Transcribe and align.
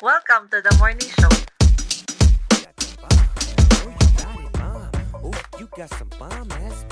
Welcome 0.00 0.48
to 0.50 0.62
the 0.62 0.76
morning 0.78 1.00
show. 1.00 1.28
Got 5.76 5.90
some 5.90 6.08
bomb 6.18 6.52
ass 6.52 6.84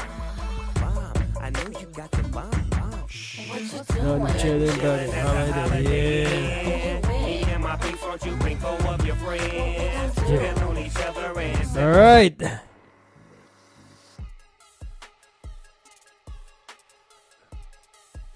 bomb. 0.75 1.13
I 1.41 1.51
know 1.51 1.79
you 1.79 1.87
got 1.95 2.11
the 2.11 2.23
bomb 2.25 2.51
bomb. 2.71 3.07
Chilling, 4.39 4.77
yeah. 5.85 7.01
Front, 7.97 8.25
you 8.27 8.33
of 8.33 9.07
your 9.07 9.17
friends. 9.17 10.15
Depend 10.17 10.59
on 10.59 10.77
each 10.79 10.93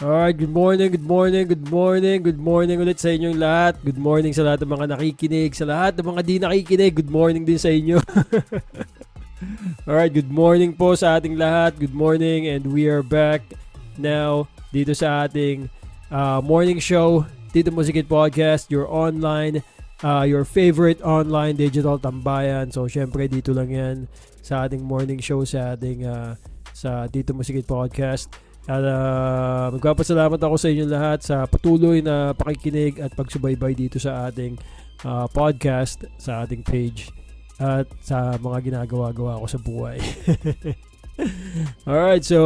Alright. 0.00 0.32
Good 0.32 0.48
morning, 0.48 0.96
good 0.96 1.04
morning, 1.04 1.44
good 1.44 1.68
morning, 1.68 2.24
good 2.24 2.40
morning 2.40 2.80
ulit 2.80 2.96
sa 2.96 3.12
inyong 3.12 3.36
lahat. 3.36 3.76
Good 3.84 4.00
morning 4.00 4.32
sa 4.32 4.48
lahat 4.48 4.64
ng 4.64 4.72
mga 4.72 4.96
nakikinig, 4.96 5.52
sa 5.52 5.68
lahat 5.68 5.92
ng 6.00 6.08
mga 6.08 6.20
di 6.24 6.34
nakikinig, 6.40 7.04
good 7.04 7.12
morning 7.12 7.44
din 7.44 7.60
sa 7.60 7.68
inyo. 7.68 8.00
Alright, 9.84 10.16
good 10.16 10.32
morning 10.32 10.72
po 10.72 10.96
sa 10.96 11.20
ating 11.20 11.36
lahat. 11.36 11.76
Good 11.76 11.92
morning 11.92 12.48
and 12.48 12.72
we 12.72 12.88
are 12.88 13.04
back 13.04 13.44
now 14.00 14.48
dito 14.72 14.96
sa 14.96 15.28
ating 15.28 15.68
uh, 16.08 16.40
morning 16.40 16.80
show, 16.80 17.28
Tito 17.52 17.68
Musikit 17.68 18.08
Podcast, 18.08 18.72
your 18.72 18.88
online, 18.88 19.60
uh, 20.00 20.24
your 20.24 20.48
favorite 20.48 21.04
online 21.04 21.60
digital 21.60 22.00
tambayan. 22.00 22.72
So, 22.72 22.88
syempre 22.88 23.28
dito 23.28 23.52
lang 23.52 23.68
yan 23.68 24.08
sa 24.40 24.64
ating 24.64 24.80
morning 24.80 25.20
show 25.20 25.44
sa 25.44 25.76
ating 25.76 26.08
uh, 26.08 26.40
sa 26.72 27.04
Tito 27.12 27.36
Musikit 27.36 27.68
Podcast. 27.68 28.32
At 28.68 28.84
uh, 28.84 29.72
magpapasalamat 29.72 30.36
ako 30.36 30.56
sa 30.60 30.68
inyo 30.68 30.84
lahat 30.84 31.24
sa 31.24 31.48
patuloy 31.48 32.04
na 32.04 32.36
pakikinig 32.36 33.00
at 33.00 33.16
pagsubaybay 33.16 33.72
dito 33.72 33.96
sa 33.96 34.28
ating 34.28 34.60
uh, 35.04 35.24
podcast, 35.32 36.04
sa 36.20 36.44
ating 36.44 36.60
page 36.60 37.08
at 37.60 37.88
sa 38.00 38.36
mga 38.40 38.72
ginagawa-gawa 38.72 39.40
ko 39.40 39.46
sa 39.48 39.60
buhay. 39.60 40.00
Alright, 41.88 42.24
so 42.24 42.40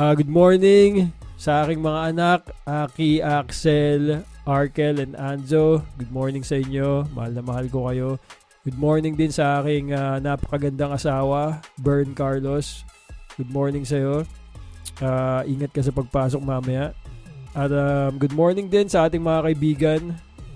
uh, 0.00 0.12
good 0.16 0.32
morning 0.32 1.12
sa 1.36 1.64
aking 1.64 1.84
mga 1.84 2.00
anak, 2.16 2.40
Aki, 2.64 3.20
Axel, 3.20 4.24
Arkel, 4.48 4.96
and 5.00 5.12
Anzo. 5.16 5.84
Good 6.00 6.12
morning 6.12 6.40
sa 6.40 6.56
inyo. 6.56 7.04
Mahal 7.12 7.36
na 7.36 7.42
mahal 7.44 7.66
ko 7.68 7.92
kayo. 7.92 8.16
Good 8.64 8.80
morning 8.80 9.12
din 9.12 9.28
sa 9.28 9.60
aking 9.60 9.92
uh, 9.92 10.16
napakagandang 10.24 10.96
asawa, 10.96 11.60
Bern 11.76 12.16
Carlos. 12.16 12.80
Good 13.36 13.52
morning 13.52 13.84
sa 13.84 14.00
iyo. 14.00 14.24
Uh, 15.02 15.42
ingat 15.48 15.74
ka 15.74 15.82
sa 15.82 15.94
pagpasok 15.94 16.40
mamaya. 16.42 16.94
At 17.54 17.70
um, 17.70 18.18
good 18.18 18.34
morning 18.34 18.66
din 18.66 18.90
sa 18.90 19.06
ating 19.06 19.22
mga 19.22 19.40
kaibigan, 19.50 20.00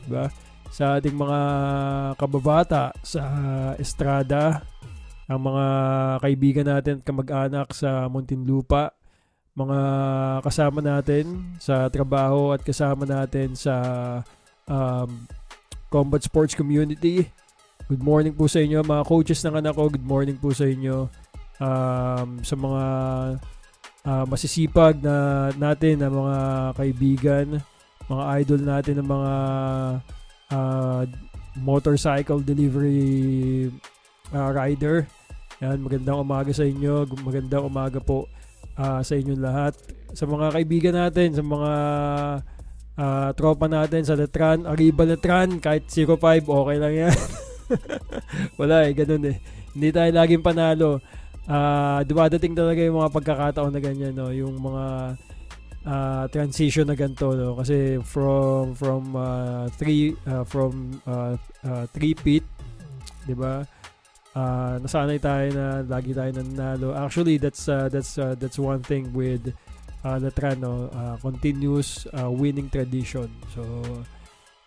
diba? 0.06 0.30
Sa 0.74 0.98
ating 0.98 1.14
mga 1.14 1.40
kababata 2.18 2.90
sa 3.00 3.22
Estrada, 3.78 4.66
ang 5.30 5.40
mga 5.44 5.66
kaibigan 6.24 6.66
natin 6.66 6.98
at 6.98 7.04
kamag-anak 7.06 7.70
sa 7.70 8.10
Muntinlupa, 8.10 8.96
mga 9.58 9.80
kasama 10.46 10.78
natin 10.78 11.54
sa 11.58 11.90
trabaho 11.90 12.54
at 12.54 12.62
kasama 12.62 13.02
natin 13.06 13.58
sa 13.58 13.74
um, 14.70 15.26
combat 15.90 16.22
sports 16.22 16.54
community. 16.54 17.26
Good 17.90 18.04
morning 18.04 18.36
po 18.36 18.46
sa 18.46 18.62
inyo 18.62 18.84
mga 18.84 19.04
coaches 19.08 19.42
ng 19.42 19.58
anak 19.58 19.74
ko. 19.74 19.90
Good 19.90 20.06
morning 20.06 20.36
po 20.38 20.54
sa 20.54 20.68
inyo 20.68 21.08
um, 21.58 22.28
sa 22.44 22.54
mga 22.54 22.82
uh, 24.08 24.24
masisipag 24.24 24.96
na 25.04 25.48
natin 25.60 26.00
na 26.00 26.08
mga 26.08 26.38
kaibigan, 26.80 27.46
mga 28.08 28.24
idol 28.40 28.60
natin 28.64 28.94
ng 28.96 29.08
mga 29.08 29.32
uh, 30.56 31.02
motorcycle 31.60 32.40
delivery 32.40 33.68
uh, 34.32 34.50
rider. 34.56 35.04
Yan, 35.60 35.82
magandang 35.84 36.22
umaga 36.24 36.50
sa 36.54 36.64
inyo. 36.64 37.04
Magandang 37.20 37.68
umaga 37.68 37.98
po 38.00 38.30
uh, 38.80 39.04
sa 39.04 39.12
inyong 39.18 39.42
lahat. 39.42 39.74
Sa 40.16 40.24
mga 40.24 40.56
kaibigan 40.56 40.94
natin, 40.96 41.34
sa 41.36 41.44
mga 41.44 41.72
uh, 42.96 43.28
tropa 43.36 43.66
natin 43.68 44.06
sa 44.06 44.16
Letran, 44.16 44.64
Arriba 44.64 45.04
Letran, 45.04 45.60
kahit 45.60 45.84
05, 45.90 46.48
okay 46.48 46.76
lang 46.80 46.94
yan. 46.94 47.16
Wala 48.60 48.88
eh, 48.88 48.96
ganun 48.96 49.34
eh. 49.34 49.36
Hindi 49.76 49.88
tayo 49.92 50.10
laging 50.14 50.46
panalo 50.46 51.02
uh, 51.48 52.00
dumadating 52.04 52.52
talaga 52.52 52.84
yung 52.84 53.00
mga 53.00 53.10
pagkakataon 53.10 53.72
na 53.72 53.80
ganyan 53.80 54.14
no? 54.14 54.30
Yung 54.30 54.54
mga 54.60 55.16
uh, 55.88 56.24
transition 56.28 56.86
na 56.86 56.94
ganito 56.94 57.32
no? 57.32 57.56
Kasi 57.58 57.98
from 58.04 58.76
from 58.76 59.16
uh, 59.16 59.66
three 59.80 60.14
uh, 60.28 60.44
from 60.44 61.00
uh, 61.08 61.34
uh, 61.64 61.84
three 61.90 62.12
feet 62.12 62.44
'di 63.24 63.34
ba? 63.34 63.64
Uh, 64.38 64.78
nasanay 64.84 65.18
tayo 65.18 65.50
na 65.50 65.82
lagi 65.82 66.14
tayo 66.14 66.30
nanalo. 66.30 66.94
Actually 66.94 67.40
that's 67.40 67.66
uh, 67.66 67.88
that's 67.90 68.20
uh, 68.20 68.36
that's 68.38 68.60
one 68.60 68.84
thing 68.84 69.10
with 69.16 69.50
uh, 70.04 70.20
Latran 70.20 70.62
no? 70.62 70.92
Uh, 70.92 71.16
continuous 71.18 72.06
uh, 72.14 72.30
winning 72.30 72.70
tradition. 72.70 73.26
So 73.56 73.64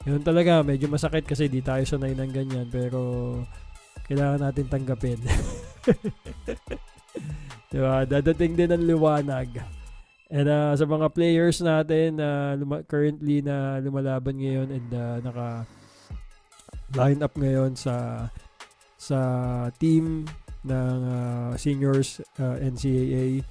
yun 0.02 0.26
talaga 0.26 0.66
medyo 0.66 0.90
masakit 0.90 1.30
kasi 1.30 1.46
di 1.46 1.62
tayo 1.62 1.86
sanay 1.86 2.18
ng 2.18 2.34
ganyan 2.34 2.68
pero 2.74 3.38
kailangan 4.10 4.50
natin 4.50 4.66
tanggapin. 4.68 5.22
diba? 7.72 8.06
Dadating 8.06 8.54
din 8.58 8.72
ang 8.72 8.84
liwanag. 8.84 9.50
And 10.32 10.48
uh, 10.48 10.72
sa 10.80 10.88
mga 10.88 11.12
players 11.12 11.60
natin 11.60 12.24
na 12.24 12.56
uh, 12.56 12.60
luma- 12.60 12.86
currently 12.88 13.44
na 13.44 13.84
lumalaban 13.84 14.40
ngayon 14.40 14.72
and 14.72 14.90
uh, 14.96 15.20
naka 15.20 15.48
line 16.96 17.20
up 17.20 17.36
ngayon 17.36 17.76
sa 17.76 18.28
sa 18.96 19.20
team 19.76 20.24
ng 20.64 21.00
uh, 21.04 21.52
seniors 21.60 22.24
uh, 22.40 22.56
NCAA 22.64 23.44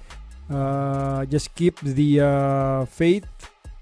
uh, 0.51 1.21
just 1.25 1.53
keep 1.55 1.77
the 1.85 2.19
uh, 2.21 2.85
faith 2.85 3.27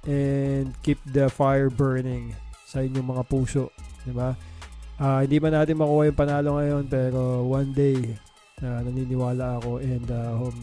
and 0.04 0.72
keep 0.84 1.00
the 1.10 1.28
fire 1.30 1.70
burning 1.70 2.36
sa 2.70 2.86
inyong 2.86 3.18
mga 3.18 3.24
puso, 3.26 3.74
'di 4.06 4.14
ba? 4.14 4.38
Uh, 5.00 5.24
hindi 5.24 5.40
man 5.40 5.56
natin 5.56 5.80
makuha 5.80 6.12
yung 6.12 6.20
panalo 6.20 6.60
ngayon 6.60 6.84
pero 6.92 7.48
one 7.48 7.72
day 7.72 8.20
uh, 8.64 8.80
naniniwala 8.84 9.60
ako 9.60 9.80
and 9.84 10.08
uh, 10.10 10.40
um, 10.40 10.58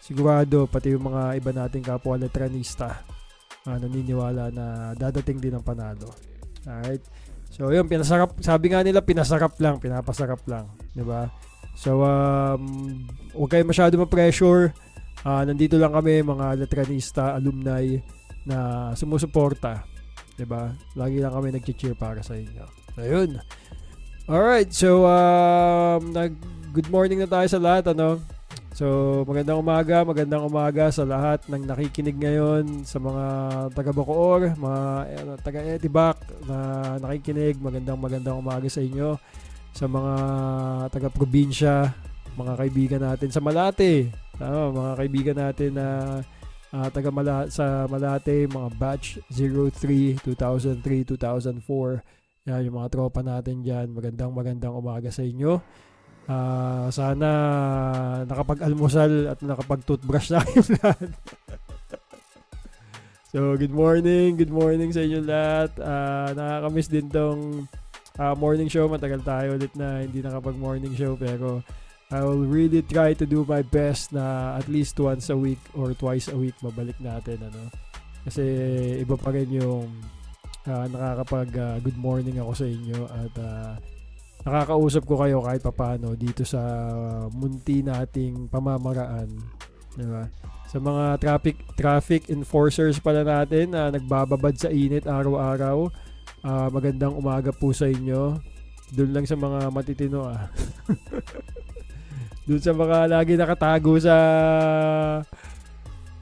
sigurado 0.00 0.64
pati 0.70 0.94
yung 0.96 1.08
mga 1.08 1.36
iba 1.36 1.50
nating 1.52 1.84
kapwa 1.84 2.16
letranista 2.16 3.04
uh, 3.68 3.76
naniniwala 3.76 4.48
na 4.52 4.66
dadating 4.96 5.40
din 5.40 5.56
ang 5.56 5.64
panalo. 5.64 6.12
Alright? 6.64 7.04
So 7.48 7.72
yun, 7.72 7.88
pinasarap, 7.88 8.38
sabi 8.44 8.72
nga 8.72 8.84
nila 8.84 9.00
pinasarap 9.00 9.56
lang, 9.60 9.80
pinapasarap 9.80 10.44
lang. 10.48 10.68
di 10.92 11.04
ba 11.04 11.28
So 11.78 12.02
um, 12.02 12.62
huwag 13.38 13.50
kayo 13.54 13.62
masyado 13.62 13.94
ma-pressure. 13.94 14.74
Uh, 15.22 15.42
nandito 15.46 15.78
lang 15.78 15.94
kami 15.94 16.26
mga 16.26 16.58
letranista, 16.58 17.38
alumni 17.38 18.02
na 18.42 18.90
sumusuporta. 18.98 19.86
'di 20.34 20.46
ba? 20.46 20.74
Lagi 20.98 21.22
lang 21.22 21.34
kami 21.34 21.54
nagche-cheer 21.54 21.94
para 21.94 22.18
sa 22.22 22.34
inyo. 22.34 22.66
Ayun. 22.98 23.38
Alright, 24.26 24.74
so 24.74 25.06
um, 25.06 26.10
nag 26.10 26.34
good 26.72 26.92
morning 26.92 27.24
na 27.24 27.28
tayo 27.28 27.48
sa 27.48 27.60
lahat, 27.60 27.96
ano? 27.96 28.20
So, 28.76 28.86
magandang 29.26 29.58
umaga, 29.58 30.04
magandang 30.04 30.44
umaga 30.46 30.92
sa 30.92 31.02
lahat 31.02 31.42
ng 31.48 31.66
nakikinig 31.66 32.14
ngayon, 32.14 32.84
sa 32.86 33.00
mga 33.02 33.24
taga 33.74 33.90
Bacoor, 33.90 34.54
mga 34.54 34.80
ano, 35.24 35.32
taga 35.40 35.64
Etibac 35.64 36.20
na 36.46 36.56
nakikinig, 37.02 37.58
magandang 37.58 37.98
magandang 37.98 38.38
umaga 38.38 38.68
sa 38.70 38.84
inyo. 38.84 39.18
Sa 39.74 39.90
mga 39.90 40.14
taga 40.92 41.08
probinsya, 41.10 41.90
mga 42.36 42.52
kaibigan 42.54 43.02
natin 43.02 43.30
sa 43.32 43.42
Malate, 43.42 44.12
tama, 44.36 44.70
mga 44.70 44.92
kaibigan 44.94 45.36
natin 45.38 45.70
na 45.74 45.86
uh, 46.70 46.88
taga 46.92 47.10
Mala 47.10 47.50
sa 47.50 47.88
Malate, 47.90 48.46
mga 48.46 48.68
batch 48.78 49.18
03, 49.32 50.22
2003, 50.22 51.16
2004, 51.18 52.46
yan, 52.48 52.64
yung 52.64 52.76
mga 52.80 52.88
tropa 52.88 53.20
natin 53.20 53.60
dyan. 53.60 53.92
Magandang 53.92 54.32
magandang 54.32 54.72
umaga 54.72 55.12
sa 55.12 55.20
inyo. 55.20 55.60
Uh, 56.28 56.92
sana 56.92 57.28
nakapag-almusal 58.28 59.32
at 59.32 59.40
nakapag-toothbrush 59.40 60.28
na 60.28 60.44
kayo 60.44 60.60
lahat. 60.76 61.08
so, 63.32 63.56
good 63.56 63.72
morning. 63.72 64.36
Good 64.36 64.52
morning 64.52 64.92
sa 64.92 65.00
inyo 65.00 65.24
lahat. 65.24 65.72
Uh, 65.80 66.36
nakakamiss 66.36 66.92
din 66.92 67.08
tong 67.08 67.64
uh, 68.20 68.36
morning 68.36 68.68
show. 68.68 68.84
Matagal 68.92 69.24
tayo 69.24 69.56
ulit 69.56 69.72
na 69.72 70.04
hindi 70.04 70.20
nakapag-morning 70.20 70.92
show. 70.92 71.16
Pero 71.16 71.64
I 72.12 72.20
will 72.20 72.44
really 72.44 72.84
try 72.84 73.16
to 73.16 73.24
do 73.24 73.48
my 73.48 73.64
best 73.64 74.12
na 74.12 74.56
at 74.60 74.68
least 74.68 75.00
once 75.00 75.32
a 75.32 75.36
week 75.36 75.60
or 75.72 75.96
twice 75.96 76.28
a 76.28 76.36
week 76.36 76.60
mabalik 76.60 77.00
natin. 77.00 77.40
Ano? 77.40 77.72
Kasi 78.28 78.44
iba 79.00 79.16
pa 79.16 79.32
rin 79.32 79.48
yung 79.48 79.88
uh, 80.68 80.86
nakakapag 80.92 81.48
uh, 81.56 81.76
good 81.80 81.96
morning 81.96 82.36
ako 82.36 82.52
sa 82.52 82.66
inyo 82.68 83.00
at 83.08 83.34
uh, 83.40 83.72
nakakausap 84.46 85.02
ko 85.06 85.18
kayo 85.18 85.42
kahit 85.42 85.62
papano 85.64 86.14
dito 86.14 86.46
sa 86.46 86.60
munti 87.32 87.82
nating 87.82 88.46
pamamaraan. 88.52 89.28
Diba? 89.98 90.30
Sa 90.68 90.78
mga 90.78 91.18
traffic 91.18 91.56
traffic 91.74 92.22
enforcers 92.30 93.02
pala 93.02 93.26
natin 93.26 93.72
na 93.74 93.88
uh, 93.88 93.92
nagbababad 93.94 94.54
sa 94.54 94.70
init 94.70 95.08
araw-araw. 95.08 95.90
Ah, 96.46 96.70
magandang 96.70 97.18
umaga 97.18 97.50
po 97.50 97.74
sa 97.74 97.90
inyo. 97.90 98.38
Doon 98.94 99.10
lang 99.10 99.26
sa 99.26 99.34
mga 99.34 99.74
matitino 99.74 100.28
ah. 100.30 100.46
Doon 102.46 102.62
sa 102.62 102.72
mga 102.72 103.10
lagi 103.10 103.34
nakatago 103.34 103.98
sa 103.98 104.16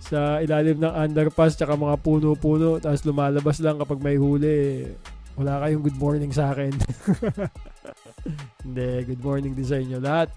sa 0.07 0.39
ilalim 0.39 0.79
ng 0.79 0.95
underpass 0.95 1.59
tsaka 1.59 1.75
mga 1.75 1.99
puno-puno 1.99 2.79
tapos 2.79 3.03
lumalabas 3.03 3.59
lang 3.59 3.77
kapag 3.77 3.99
may 3.99 4.17
huli. 4.17 4.89
Wala 5.37 5.61
kayong 5.61 5.85
good 5.85 6.01
morning 6.01 6.33
sa 6.33 6.57
akin. 6.57 6.73
Hindi, 8.65 8.91
good 9.05 9.21
morning 9.21 9.53
din 9.53 9.69
sa 9.69 9.77
inyo 9.77 10.01
lahat. 10.01 10.33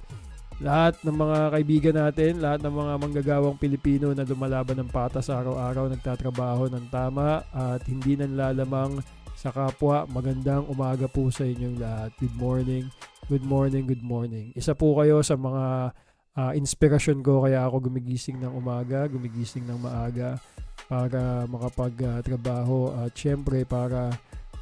Lahat 0.59 0.99
ng 1.07 1.15
mga 1.15 1.37
kaibigan 1.55 1.95
natin, 1.95 2.43
lahat 2.43 2.59
ng 2.67 2.75
mga 2.75 2.93
manggagawang 2.99 3.55
Pilipino 3.55 4.11
na 4.11 4.27
lumalaban 4.27 4.75
ng 4.75 4.91
patas 4.91 5.31
araw-araw, 5.31 5.87
nagtatrabaho 5.87 6.67
ng 6.67 6.91
tama 6.91 7.47
at 7.55 7.79
hindi 7.87 8.19
nanlalamang 8.19 8.99
sa 9.39 9.55
kapwa. 9.55 10.03
Magandang 10.11 10.67
umaga 10.67 11.07
po 11.07 11.31
sa 11.31 11.47
inyong 11.47 11.79
lahat. 11.79 12.11
Good 12.19 12.35
morning, 12.35 12.91
good 13.31 13.47
morning, 13.47 13.87
good 13.87 14.03
morning. 14.03 14.51
Isa 14.51 14.75
po 14.75 14.99
kayo 14.99 15.23
sa 15.23 15.39
mga 15.39 15.95
uh, 16.35 16.51
inspirasyon 16.59 17.23
ko 17.23 17.47
kaya 17.47 17.63
ako 17.63 17.87
gumigising 17.87 18.43
ng 18.43 18.51
umaga, 18.51 19.07
gumigising 19.07 19.63
ng 19.63 19.79
maaga 19.79 20.43
para 20.91 21.47
makapagtrabaho 21.47 22.99
uh, 22.99 23.07
at 23.07 23.15
syempre 23.15 23.63
para 23.63 24.11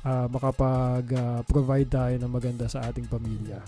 uh, 0.05 0.27
makapag-provide 0.29 1.89
uh, 1.89 1.95
tayo 1.97 2.15
ng 2.19 2.31
maganda 2.31 2.65
sa 2.69 2.85
ating 2.89 3.07
pamilya. 3.09 3.61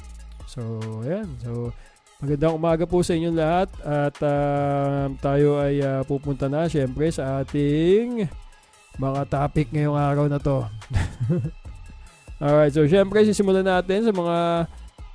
So, 0.49 0.61
ayan. 1.05 1.29
So, 1.41 1.73
magandang 2.19 2.59
umaga 2.59 2.83
po 2.83 2.99
sa 2.99 3.15
inyong 3.15 3.37
lahat 3.37 3.69
at 3.79 4.15
uh, 4.19 5.07
tayo 5.23 5.63
ay 5.63 5.79
uh, 5.79 6.03
pupunta 6.03 6.51
na 6.51 6.67
syempre 6.67 7.07
sa 7.15 7.39
ating 7.39 8.27
mga 8.99 9.21
topic 9.31 9.71
ngayong 9.71 9.95
araw 9.95 10.25
na 10.27 10.35
to. 10.35 10.67
Alright, 12.43 12.75
so 12.75 12.83
syempre 12.87 13.23
sisimulan 13.23 13.63
natin 13.63 14.03
sa 14.03 14.11
mga 14.11 14.37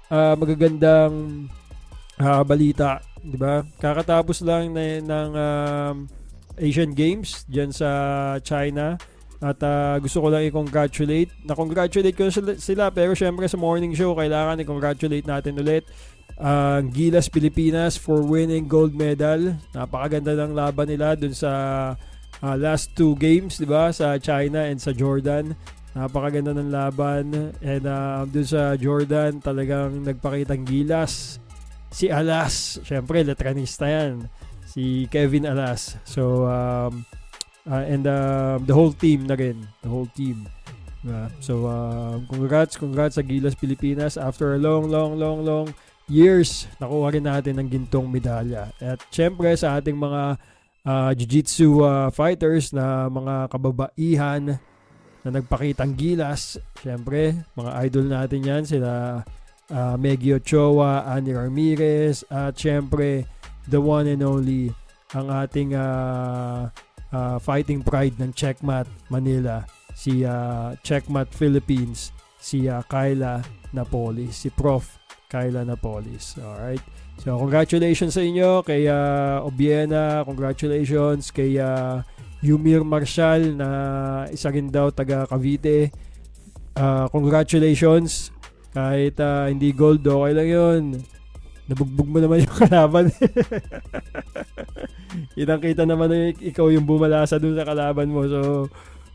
uh, 0.09 0.35
magagandang 0.41 1.13
uh, 2.21 2.43
balita, 2.45 3.05
'di 3.21 3.37
ba? 3.37 3.65
Kakatapos 3.77 4.41
lang 4.41 4.73
na, 4.73 5.01
ng 5.01 5.31
uh, 5.37 5.93
Asian 6.57 6.97
Games 6.97 7.45
diyan 7.53 7.69
sa 7.69 7.91
China 8.41 8.97
at 9.45 9.61
uh, 9.61 10.01
gusto 10.01 10.25
ko 10.25 10.33
lang 10.33 10.49
i-congratulate. 10.49 11.29
Na-congratulate 11.45 12.17
ko 12.17 12.33
sila, 12.57 12.89
pero 12.89 13.13
syempre 13.13 13.45
sa 13.45 13.61
morning 13.61 13.93
show 13.93 14.17
kailangan 14.17 14.65
i-congratulate 14.65 15.29
natin 15.29 15.61
ulit 15.61 15.85
ang 16.35 16.91
uh, 16.91 16.95
Gilas 16.97 17.31
Pilipinas 17.31 17.95
for 17.95 18.25
winning 18.25 18.67
gold 18.67 18.97
medal. 18.97 19.55
Napakaganda 19.71 20.35
ng 20.35 20.57
laban 20.57 20.91
nila 20.91 21.15
dun 21.15 21.31
sa 21.31 21.53
uh, 22.43 22.57
last 22.59 22.97
two 22.99 23.15
games, 23.21 23.61
'di 23.61 23.69
ba, 23.69 23.95
sa 23.95 24.19
China 24.19 24.65
and 24.67 24.81
sa 24.83 24.91
Jordan. 24.91 25.55
Napakaganda 25.95 26.51
ng 26.57 26.75
laban 26.75 27.55
and 27.63 27.85
uh, 27.87 28.27
dun 28.27 28.49
sa 28.49 28.75
Jordan 28.75 29.39
talagang 29.39 30.03
nagpakitang 30.03 30.67
gilas 30.67 31.39
si 31.95 32.11
Alas. 32.11 32.83
Syempre, 32.83 33.23
letranista 33.23 33.87
'yan. 33.87 34.27
Si 34.67 35.07
Kevin 35.07 35.47
Alas. 35.47 36.03
So 36.03 36.51
um, 36.51 37.07
uh, 37.69 37.85
and 37.85 38.07
uh, 38.07 38.59
the 38.65 38.75
whole 38.75 38.93
team 38.93 39.27
na 39.27 39.35
rin, 39.35 39.69
the 39.83 39.91
whole 39.91 40.09
team. 40.13 40.49
Uh, 41.05 41.29
so 41.41 41.69
uh, 41.69 42.17
congrats, 42.33 42.81
congrats 42.81 43.21
sa 43.21 43.23
Gilas 43.23 43.53
Pilipinas 43.53 44.17
after 44.17 44.57
a 44.57 44.61
long, 44.61 44.89
long, 44.89 45.21
long, 45.21 45.45
long 45.45 45.69
years 46.09 46.69
nakuha 46.81 47.17
rin 47.17 47.25
natin 47.25 47.61
ng 47.61 47.69
gintong 47.69 48.09
medalya. 48.09 48.73
At 48.81 49.01
syempre 49.13 49.53
sa 49.57 49.81
ating 49.81 49.97
mga 49.97 50.37
uh, 50.85 51.11
jiu-jitsu 51.17 51.81
uh, 51.81 52.09
fighters 52.13 52.73
na 52.73 53.09
mga 53.09 53.49
kababaihan 53.49 54.43
na 55.25 55.29
nagpakitang 55.41 55.97
gilas. 55.97 56.61
Siyempre, 56.85 57.49
mga 57.57 57.71
idol 57.89 58.07
natin 58.13 58.41
yan. 58.45 58.63
Sila 58.69 59.25
uh, 59.73 59.97
Meggy 59.97 60.37
Ochoa, 60.37 61.09
Annie 61.09 61.33
Ramirez, 61.33 62.23
at 62.29 62.61
siyempre, 62.61 63.25
the 63.65 63.81
one 63.81 64.05
and 64.05 64.21
only, 64.21 64.69
ang 65.17 65.33
ating 65.33 65.73
uh, 65.73 66.69
uh, 67.15 67.39
fighting 67.39 67.87
pride 67.87 68.19
ng 68.19 68.35
Checkmat 68.35 68.91
Manila, 69.07 69.63
si 69.95 70.27
uh, 70.27 70.75
Checkmat 70.83 71.31
Philippines, 71.31 72.11
si 72.43 72.67
uh, 72.67 72.83
Kyla 72.91 73.47
Napolis, 73.71 74.43
si 74.43 74.51
Prof. 74.51 74.99
Kyla 75.35 75.67
Napolis. 75.67 76.39
Alright? 76.39 76.83
So, 77.19 77.35
congratulations 77.43 78.15
sa 78.15 78.23
inyo 78.23 78.63
kay 78.63 78.87
uh, 78.87 79.43
Obiena, 79.43 80.23
congratulations 80.23 81.35
kay 81.35 81.59
uh, 81.59 82.07
Yumir 82.39 82.87
Marshall 82.87 83.59
na 83.59 83.69
isa 84.31 84.53
rin 84.55 84.71
daw 84.71 84.95
taga 84.95 85.27
Cavite. 85.27 85.91
Uh, 86.75 87.11
congratulations 87.11 88.31
kahit 88.75 89.19
uh, 89.23 89.51
hindi 89.51 89.71
gold, 89.75 90.07
okay 90.07 90.33
lang 90.35 90.49
yun. 90.51 90.83
Nabugbog 91.65 92.09
mo 92.09 92.19
naman 92.21 92.41
yung 92.45 92.57
kalaban. 92.57 93.09
Kitang-kita 95.37 95.89
naman 95.89 96.09
na 96.13 96.19
ikaw 96.37 96.69
yung 96.69 96.85
bumalasa 96.85 97.41
dun 97.41 97.57
sa 97.57 97.65
kalaban 97.65 98.13
mo. 98.13 98.29
So, 98.29 98.41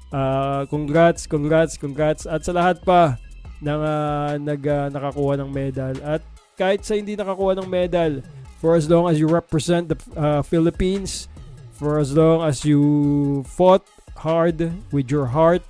uh, 0.10 0.66
congrats, 0.66 1.30
congrats, 1.30 1.78
congrats. 1.78 2.26
At 2.26 2.42
sa 2.42 2.54
lahat 2.58 2.82
pa 2.82 3.22
ng 3.62 3.82
uh, 3.82 4.34
nag, 4.42 4.62
uh, 4.66 4.88
nakakuha 4.90 5.38
ng 5.46 5.50
medal. 5.52 5.94
At 6.02 6.26
kahit 6.58 6.82
sa 6.84 6.98
hindi 6.98 7.14
nakakuha 7.14 7.60
ng 7.62 7.70
medal, 7.70 8.26
for 8.60 8.76
as 8.76 8.90
long 8.90 9.08
as 9.08 9.22
you 9.22 9.30
represent 9.30 9.88
the 9.88 9.98
uh, 10.20 10.42
Philippines, 10.44 11.32
for 11.78 12.02
as 12.02 12.12
long 12.12 12.44
as 12.44 12.68
you 12.68 13.46
fought 13.48 13.88
hard 14.20 14.68
with 14.92 15.08
your 15.08 15.30
heart, 15.30 15.64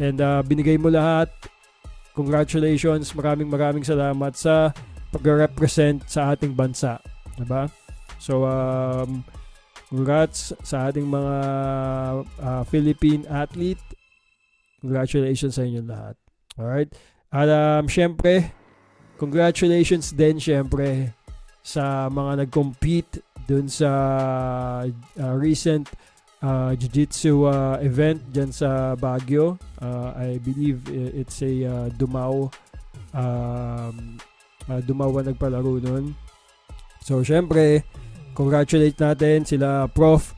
and 0.00 0.22
uh, 0.24 0.40
binigay 0.40 0.80
mo 0.80 0.88
lahat, 0.88 1.28
congratulations, 2.16 3.12
maraming 3.12 3.52
maraming 3.52 3.84
salamat 3.84 4.32
sa 4.32 4.72
pag-represent 5.10 6.06
sa 6.06 6.32
ating 6.34 6.54
bansa. 6.54 7.02
Diba? 7.38 7.70
So, 8.18 8.46
um, 8.46 9.24
congrats 9.90 10.54
sa 10.62 10.90
ating 10.90 11.06
mga 11.06 11.36
uh, 12.24 12.62
Philippine 12.68 13.26
athlete. 13.26 13.82
Congratulations 14.80 15.58
sa 15.58 15.66
inyo 15.66 15.82
lahat. 15.84 16.16
Alright? 16.56 16.90
At 17.30 17.50
um, 17.50 17.86
syempre, 17.86 18.54
congratulations 19.18 20.14
din 20.14 20.40
syempre 20.40 21.14
sa 21.60 22.08
mga 22.08 22.46
nag-compete 22.46 23.20
dun 23.44 23.68
sa 23.68 23.90
uh, 24.86 25.34
recent 25.36 25.90
uh, 26.42 26.72
jiu-jitsu 26.76 27.44
uh, 27.46 27.76
event 27.82 28.20
dyan 28.32 28.50
sa 28.52 28.96
Baguio. 28.96 29.58
Uh, 29.80 30.12
I 30.16 30.38
believe 30.40 30.84
it's 30.90 31.40
a 31.42 31.52
uh, 31.66 31.86
Dumao 31.94 32.52
um, 33.12 34.16
uh, 34.68 34.82
Dumao 34.84 35.14
nagpalaro 35.22 35.80
nun. 35.80 36.12
So, 37.00 37.22
syempre, 37.24 37.86
congratulate 38.34 38.98
natin 39.00 39.48
sila 39.48 39.88
Prof. 39.88 40.36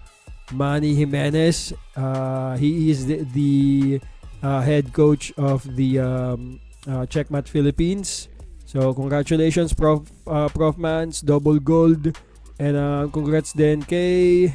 Manny 0.53 0.95
Jimenez. 0.95 1.73
Uh, 1.97 2.57
he 2.57 2.91
is 2.91 3.07
the, 3.07 3.25
the 3.33 4.01
uh, 4.43 4.61
head 4.61 4.93
coach 4.93 5.33
of 5.37 5.65
the 5.77 5.99
um, 5.99 6.61
uh, 6.87 7.07
Checkmat 7.09 7.49
Philippines. 7.49 8.29
So, 8.65 8.95
congratulations 8.95 9.73
Prof, 9.73 10.11
uh, 10.27 10.49
Prof 10.49 10.79
Mans, 10.79 11.21
double 11.21 11.59
gold. 11.59 12.17
And 12.59 12.77
uh, 12.77 13.09
congrats 13.13 13.53
din 13.53 13.83
kay 13.83 14.55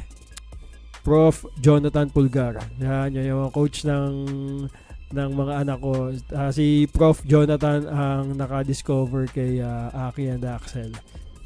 Prof 1.04 1.44
Jonathan 1.60 2.10
Pulgar. 2.10 2.58
Yan, 2.80 3.14
yan 3.14 3.26
yung 3.34 3.50
coach 3.50 3.84
ng 3.84 4.68
ng 5.12 5.30
mga 5.32 5.54
anak 5.64 5.78
ko. 5.80 6.12
Uh, 6.12 6.50
si 6.52 6.84
Prof 6.90 7.20
Jonathan 7.24 7.88
ang 7.88 8.36
naka-discover 8.36 9.28
kay 9.32 9.60
uh, 9.64 10.10
Aki 10.10 10.36
and 10.36 10.44
Axel. 10.44 10.92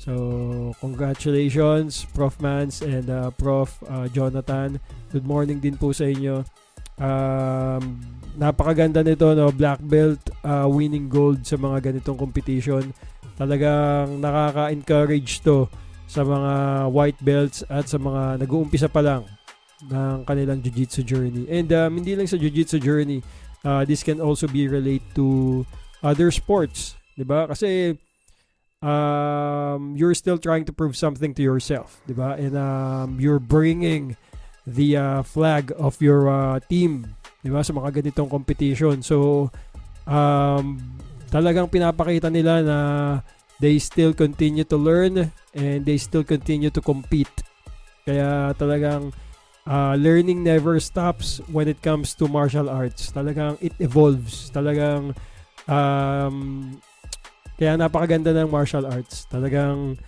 So, 0.03 0.75
congratulations 0.83 2.11
Prof 2.11 2.35
Mans 2.43 2.83
and 2.83 3.07
uh, 3.07 3.31
Prof 3.39 3.71
uh, 3.87 4.11
Jonathan. 4.11 4.83
Good 5.15 5.23
morning 5.23 5.63
din 5.63 5.79
po 5.79 5.95
sa 5.95 6.11
inyo. 6.11 6.43
Um, 6.99 8.03
napakaganda 8.37 9.05
nito 9.05 9.29
no 9.37 9.53
black 9.53 9.79
belt 9.85 10.21
uh, 10.43 10.65
winning 10.65 11.09
gold 11.09 11.45
sa 11.45 11.61
mga 11.61 11.93
ganitong 11.93 12.17
competition 12.17 12.93
talagang 13.37 14.21
nakaka-encourage 14.21 15.41
to 15.45 15.69
sa 16.09 16.25
mga 16.25 16.53
white 16.93 17.21
belts 17.21 17.65
at 17.69 17.89
sa 17.89 17.97
mga 17.97 18.45
nag-uumpisa 18.45 18.89
pa 18.89 19.01
lang 19.01 19.25
ng 19.89 20.23
kanilang 20.29 20.63
jiu-jitsu 20.63 21.03
journey 21.03 21.45
and 21.49 21.73
um, 21.73 21.91
hindi 21.97 22.15
lang 22.15 22.29
sa 22.29 22.39
jiu-jitsu 22.39 22.79
journey 22.79 23.25
uh, 23.65 23.85
this 23.85 24.03
can 24.03 24.21
also 24.21 24.47
be 24.47 24.69
relate 24.69 25.03
to 25.15 25.63
other 26.03 26.31
sports 26.31 26.95
'di 27.15 27.25
ba 27.27 27.47
kasi 27.47 27.95
um, 28.83 29.95
you're 29.95 30.17
still 30.17 30.39
trying 30.39 30.67
to 30.67 30.73
prove 30.75 30.97
something 30.97 31.35
to 31.35 31.43
yourself 31.43 32.03
'di 32.05 32.15
ba 32.17 32.35
and 32.39 32.55
um, 32.59 33.19
you're 33.19 33.43
bringing 33.43 34.17
the 34.67 34.95
uh, 34.95 35.21
flag 35.23 35.75
of 35.79 35.99
your 35.99 36.31
uh, 36.31 36.59
team 36.71 37.15
'di 37.43 37.51
ba 37.51 37.61
sa 37.67 37.75
mga 37.75 38.03
ganitong 38.03 38.31
competition. 38.31 39.03
So 39.03 39.51
um 40.07 40.79
talagang 41.31 41.71
pinapakita 41.71 42.31
nila 42.31 42.63
na 42.63 42.79
they 43.63 43.79
still 43.79 44.15
continue 44.15 44.67
to 44.67 44.79
learn 44.79 45.31
and 45.55 45.87
they 45.87 45.99
still 45.99 46.27
continue 46.27 46.71
to 46.71 46.83
compete. 46.83 47.31
Kaya 48.03 48.55
talagang 48.59 49.15
uh, 49.67 49.95
learning 49.95 50.43
never 50.43 50.81
stops 50.81 51.41
when 51.51 51.69
it 51.69 51.83
comes 51.83 52.15
to 52.15 52.29
martial 52.29 52.69
arts. 52.69 53.13
Talagang 53.13 53.59
it 53.63 53.73
evolves. 53.79 54.51
Talagang 54.51 55.15
um, 55.69 56.79
kaya 57.59 57.79
napakaganda 57.79 58.35
ng 58.35 58.51
martial 58.51 58.87
arts. 58.87 59.27
Talagang 59.31 59.99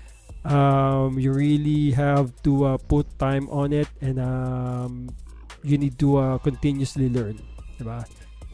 um, 0.44 1.18
you 1.18 1.32
really 1.32 1.90
have 1.92 2.34
to 2.42 2.64
uh, 2.64 2.78
put 2.90 3.06
time 3.18 3.48
on 3.50 3.72
it 3.72 3.88
and 4.00 4.18
um, 4.18 5.08
you 5.62 5.78
need 5.78 5.98
to 5.98 6.18
uh, 6.18 6.38
continuously 6.38 7.08
learn. 7.08 7.38
Diba? 7.78 8.04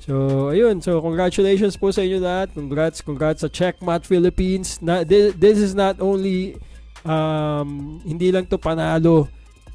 So, 0.00 0.48
ayun. 0.48 0.80
So, 0.80 1.00
congratulations 1.04 1.76
po 1.76 1.92
sa 1.92 2.00
inyo 2.00 2.24
lahat. 2.24 2.56
Congrats, 2.56 3.04
congrats 3.04 3.44
sa 3.44 3.52
Checkmat 3.52 4.08
Philippines. 4.08 4.80
Na, 4.80 5.04
this, 5.04 5.36
this 5.36 5.60
is 5.60 5.76
not 5.76 6.00
only 6.00 6.56
um, 7.04 8.00
hindi 8.00 8.32
lang 8.32 8.48
to 8.48 8.56
panalo 8.56 9.28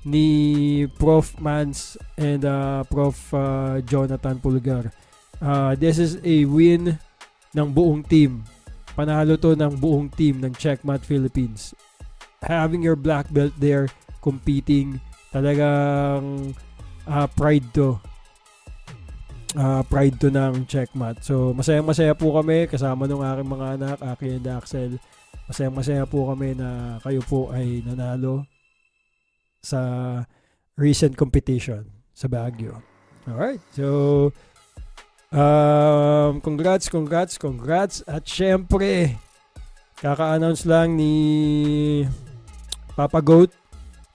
ni 0.05 0.85
Prof. 1.01 1.33
Mans 1.41 1.97
and 2.15 2.45
uh, 2.45 2.85
Prof. 2.85 3.17
Uh, 3.33 3.81
Jonathan 3.83 4.37
Pulgar. 4.37 4.93
Uh, 5.41 5.75
this 5.75 5.97
is 5.99 6.21
a 6.23 6.45
win 6.45 6.95
ng 7.57 7.67
buong 7.73 8.05
team. 8.05 8.45
Panalo 8.95 9.35
to 9.35 9.57
ng 9.57 9.75
buong 9.75 10.07
team 10.13 10.39
ng 10.39 10.53
Checkmat 10.55 11.03
Philippines. 11.03 11.75
Having 12.45 12.85
your 12.85 12.95
black 12.95 13.27
belt 13.33 13.51
there, 13.59 13.91
competing, 14.23 15.01
talagang 15.35 16.55
uh, 17.03 17.27
pride 17.35 17.67
to. 17.75 17.99
Uh, 19.57 19.83
pride 19.91 20.15
to 20.21 20.31
ng 20.31 20.63
Checkmat. 20.63 21.19
So, 21.25 21.51
masaya-masaya 21.51 22.15
po 22.15 22.31
kami 22.39 22.71
kasama 22.71 23.03
ng 23.09 23.19
aking 23.19 23.49
mga 23.51 23.67
anak, 23.75 23.97
Aki 23.99 24.27
and 24.39 24.47
Axel. 24.47 24.91
Masaya-masaya 25.51 26.07
po 26.07 26.31
kami 26.31 26.55
na 26.55 26.99
kayo 27.03 27.19
po 27.27 27.51
ay 27.51 27.83
nanalo 27.83 28.47
sa 29.65 29.81
recent 30.77 31.17
competition 31.17 31.81
sa 32.13 32.29
Baguio. 32.29 32.77
Alright, 33.25 33.59
so 33.73 34.29
um, 35.33 36.37
congrats, 36.45 36.85
congrats, 36.85 37.41
congrats. 37.41 38.05
At 38.05 38.29
syempre 38.29 39.17
kaka-announce 39.97 40.67
lang 40.69 40.93
ni 40.93 41.15
Papa 42.93 43.23
Goat 43.23 43.49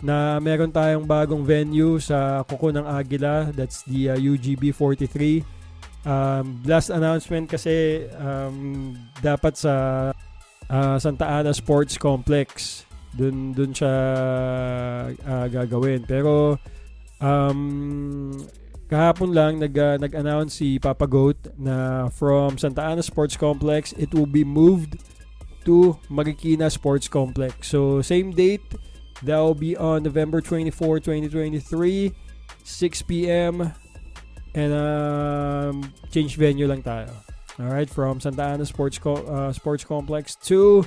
na 0.01 0.41
meron 0.41 0.73
tayong 0.73 1.05
bagong 1.05 1.45
venue 1.45 2.01
sa 2.01 2.41
Kuko 2.45 2.73
ng 2.73 2.85
Agila 2.89 3.53
that's 3.53 3.85
the 3.85 4.13
uh, 4.13 4.17
UGB 4.17 4.73
43 4.73 5.45
um, 6.09 6.57
last 6.65 6.89
announcement 6.89 7.45
kasi 7.49 8.09
um, 8.17 8.97
dapat 9.21 9.57
sa 9.61 9.75
uh, 10.69 10.97
Santa 10.97 11.29
Ana 11.29 11.53
Sports 11.53 12.01
Complex 12.01 12.85
dun 13.15 13.53
dun 13.53 13.71
siya 13.75 13.95
uh, 15.15 15.47
gagawin. 15.51 16.07
Pero 16.07 16.59
um, 17.21 18.33
kahapon 18.91 19.31
lang 19.31 19.63
nag 19.63 19.75
uh, 19.79 19.97
nag-announce 19.99 20.59
si 20.59 20.79
Papa 20.79 21.07
Goat 21.07 21.39
na 21.59 22.09
from 22.11 22.59
Santa 22.59 22.83
Ana 22.83 23.03
Sports 23.03 23.39
Complex 23.39 23.95
it 23.95 24.11
will 24.11 24.27
be 24.29 24.43
moved 24.43 24.99
to 25.65 25.95
Marikina 26.11 26.73
Sports 26.73 27.07
Complex. 27.07 27.69
So 27.69 28.03
same 28.03 28.33
date 28.33 28.65
that 29.23 29.39
will 29.39 29.55
be 29.55 29.77
on 29.77 30.03
November 30.03 30.41
24 30.41 31.01
2023 31.01 32.13
6 32.65 33.03
p.m. 33.03 33.73
and 34.55 34.73
um, 34.73 35.93
change 36.11 36.37
venue 36.37 36.67
lang 36.67 36.83
tayo. 36.83 37.13
Alright, 37.61 37.91
from 37.91 38.21
Santa 38.21 38.57
Ana 38.57 38.65
Sports 38.65 38.99
Co- 38.99 39.27
uh, 39.29 39.53
Sports 39.53 39.85
Complex 39.85 40.35
to 40.49 40.83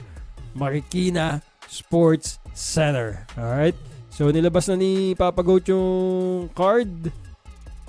Marikina 0.58 1.42
Sports 1.68 2.40
Center. 2.56 3.24
Alright? 3.36 3.78
So, 4.14 4.30
nilabas 4.30 4.70
na 4.70 4.78
ni 4.78 5.18
Papa 5.18 5.42
Goat 5.42 5.66
yung 5.70 6.48
card. 6.54 7.10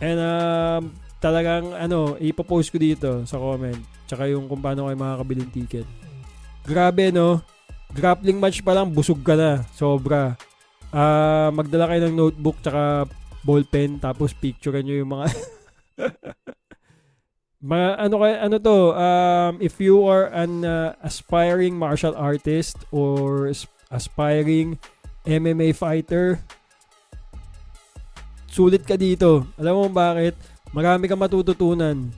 And 0.00 0.19
um, 0.19 0.83
talagang 1.21 1.76
ano, 1.76 2.16
ipopost 2.21 2.73
ko 2.73 2.81
dito 2.81 3.25
sa 3.28 3.37
comment. 3.37 3.78
Tsaka 4.09 4.28
yung 4.28 4.49
kung 4.49 4.61
paano 4.61 4.88
kayo 4.88 4.97
makakabiling 4.97 5.52
ticket. 5.52 5.87
Grabe 6.64 7.12
no. 7.12 7.45
Grappling 7.95 8.40
match 8.40 8.64
pa 8.64 8.75
lang, 8.75 8.90
busog 8.90 9.21
ka 9.21 9.37
na. 9.37 9.62
Sobra. 9.76 10.35
Uh, 10.95 11.52
magdala 11.52 11.90
kayo 11.90 12.09
ng 12.09 12.16
notebook 12.16 12.57
tsaka 12.62 13.11
ballpen 13.45 14.00
tapos 14.00 14.33
picture 14.33 14.78
nyo 14.81 14.95
yung 15.04 15.11
mga 15.11 15.26
mga 17.64 17.97
ano 17.97 18.14
kaya 18.21 18.37
ano 18.44 18.56
to 18.61 18.92
um 18.92 19.56
if 19.56 19.80
you 19.80 20.04
are 20.04 20.28
an 20.37 20.68
uh, 20.68 20.92
aspiring 21.00 21.73
martial 21.73 22.12
artist 22.12 22.76
or 22.92 23.49
aspiring 23.88 24.76
MMA 25.25 25.73
fighter 25.73 26.44
sulit 28.52 28.85
ka 28.85 29.00
dito. 29.00 29.49
Alam 29.56 29.75
mo 29.80 29.85
bakit? 29.88 30.37
Marami 30.76 31.09
kang 31.09 31.18
matututunan. 31.18 32.12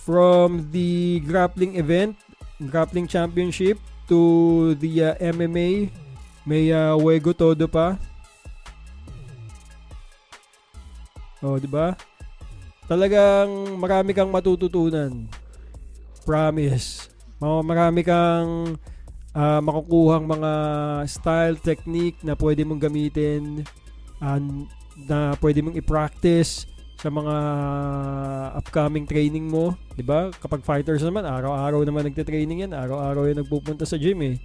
From 0.00 0.72
the 0.72 1.20
grappling 1.28 1.76
event 1.76 2.16
grappling 2.72 3.04
championship 3.04 3.76
to 4.08 4.72
the 4.80 5.12
uh, 5.12 5.14
MMA 5.20 5.92
may 6.48 6.72
uh, 6.72 6.96
Wego 6.96 7.36
todo 7.36 7.68
pa. 7.68 8.00
Oh 11.44 11.60
di 11.60 11.68
ba 11.68 12.09
talagang 12.90 13.78
marami 13.78 14.10
kang 14.10 14.34
matututunan. 14.34 15.30
Promise. 16.26 17.06
Marami 17.38 18.02
kang 18.02 18.74
uh, 19.30 19.60
makukuhang 19.62 20.26
mga 20.26 20.52
style, 21.06 21.54
technique 21.62 22.18
na 22.26 22.34
pwede 22.34 22.66
mong 22.66 22.82
gamitin 22.82 23.62
uh, 24.18 24.42
na 25.06 25.38
pwede 25.38 25.62
mong 25.62 25.78
i-practice 25.78 26.66
sa 27.00 27.08
mga 27.08 27.36
upcoming 28.60 29.08
training 29.08 29.48
mo, 29.48 29.72
'di 29.96 30.04
ba? 30.04 30.28
Kapag 30.36 30.60
fighters 30.60 31.00
naman, 31.00 31.24
araw-araw 31.24 31.80
naman 31.80 32.12
nagte-training 32.12 32.66
'yan, 32.66 32.76
araw-araw 32.76 33.24
'yan 33.24 33.40
nagpupunta 33.40 33.88
sa 33.88 33.96
gym 33.96 34.20
eh. 34.20 34.36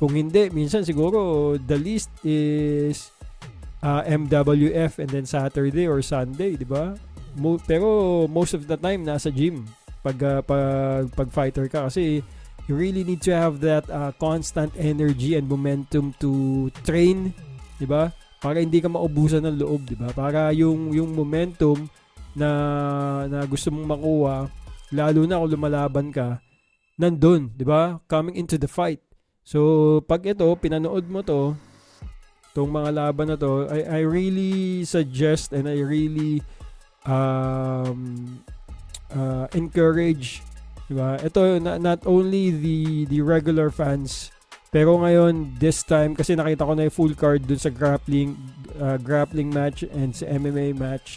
Kung 0.00 0.16
hindi, 0.16 0.48
minsan 0.54 0.88
siguro 0.88 1.52
the 1.60 1.76
least 1.76 2.08
is 2.24 3.12
uh, 3.84 4.00
MWF 4.08 5.04
and 5.04 5.10
then 5.12 5.28
Saturday 5.28 5.84
or 5.84 6.00
Sunday, 6.00 6.56
'di 6.56 6.64
ba? 6.64 6.96
Mo, 7.36 7.60
pero 7.62 8.24
most 8.26 8.56
of 8.56 8.64
the 8.64 8.76
time 8.76 9.04
nasa 9.04 9.30
gym 9.30 9.64
pag 10.06 10.18
uh, 10.22 10.40
pag, 10.46 11.10
pag 11.12 11.28
fighter 11.34 11.66
ka 11.66 11.90
kasi 11.90 12.22
you 12.66 12.74
really 12.74 13.02
need 13.02 13.22
to 13.22 13.34
have 13.34 13.62
that 13.62 13.86
uh, 13.90 14.10
constant 14.18 14.74
energy 14.78 15.38
and 15.38 15.46
momentum 15.46 16.14
to 16.18 16.66
train, 16.82 17.30
'di 17.78 17.86
ba? 17.86 18.10
Para 18.42 18.62
hindi 18.62 18.78
ka 18.82 18.90
maubusan 18.90 19.42
ng 19.46 19.58
loob, 19.62 19.86
'di 19.86 19.96
ba? 19.98 20.10
Para 20.14 20.50
yung 20.54 20.94
yung 20.94 21.14
momentum 21.14 21.86
na 22.34 22.50
na 23.30 23.42
gusto 23.46 23.70
mong 23.70 23.86
makuha, 23.98 24.36
lalo 24.94 25.20
na 25.24 25.38
kung 25.42 25.52
lumalaban 25.54 26.06
ka, 26.10 26.38
nandun, 26.98 27.50
'di 27.54 27.64
ba? 27.66 27.98
Coming 28.10 28.38
into 28.38 28.58
the 28.58 28.70
fight. 28.70 29.02
So, 29.46 30.02
pag 30.10 30.26
ito 30.26 30.46
pinanood 30.58 31.06
mo 31.06 31.22
to, 31.22 31.54
tong 32.50 32.70
mga 32.74 32.90
laban 32.90 33.30
na 33.30 33.38
to, 33.38 33.70
I 33.70 34.02
I 34.02 34.06
really 34.06 34.82
suggest 34.82 35.54
and 35.54 35.70
I 35.70 35.78
really 35.78 36.42
um, 37.06 38.42
uh, 39.14 39.46
encourage, 39.54 40.42
di 40.90 40.94
ba? 40.94 41.16
Ito 41.22 41.62
not, 41.62 41.78
not 41.80 42.00
only 42.04 42.50
the 42.50 43.06
the 43.06 43.22
regular 43.22 43.70
fans 43.70 44.34
pero 44.76 44.98
ngayon 45.00 45.56
this 45.56 45.80
time 45.80 46.12
kasi 46.12 46.36
nakita 46.36 46.68
ko 46.68 46.76
na 46.76 46.84
yung 46.84 46.92
full 46.92 47.14
card 47.16 47.48
dun 47.48 47.56
sa 47.56 47.72
grappling 47.72 48.36
uh, 48.76 49.00
grappling 49.00 49.48
match 49.48 49.86
and 49.88 50.12
sa 50.12 50.28
MMA 50.28 50.76
match. 50.76 51.16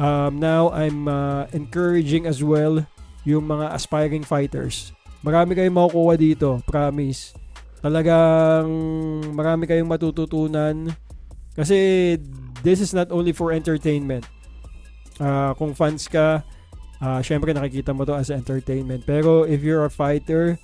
Um, 0.00 0.40
now 0.40 0.72
I'm 0.72 1.04
uh, 1.04 1.44
encouraging 1.52 2.24
as 2.24 2.40
well 2.40 2.80
yung 3.28 3.52
mga 3.52 3.76
aspiring 3.76 4.24
fighters. 4.24 4.96
Marami 5.20 5.52
kayong 5.52 5.76
makukuha 5.76 6.16
dito, 6.16 6.48
promise. 6.64 7.36
Talagang 7.84 8.72
marami 9.36 9.68
kayong 9.68 9.90
matututunan 9.90 10.88
kasi 11.52 12.16
this 12.64 12.80
is 12.80 12.96
not 12.96 13.12
only 13.12 13.36
for 13.36 13.52
entertainment 13.52 14.24
Uh, 15.20 15.52
kung 15.60 15.76
fans 15.76 16.08
ka, 16.08 16.40
uh, 17.04 17.20
syempre 17.20 17.52
nakikita 17.52 17.92
mo 17.92 18.08
to 18.08 18.16
as 18.16 18.32
entertainment. 18.32 19.04
Pero 19.04 19.44
if 19.44 19.60
you're 19.60 19.84
a 19.84 19.92
fighter, 19.92 20.56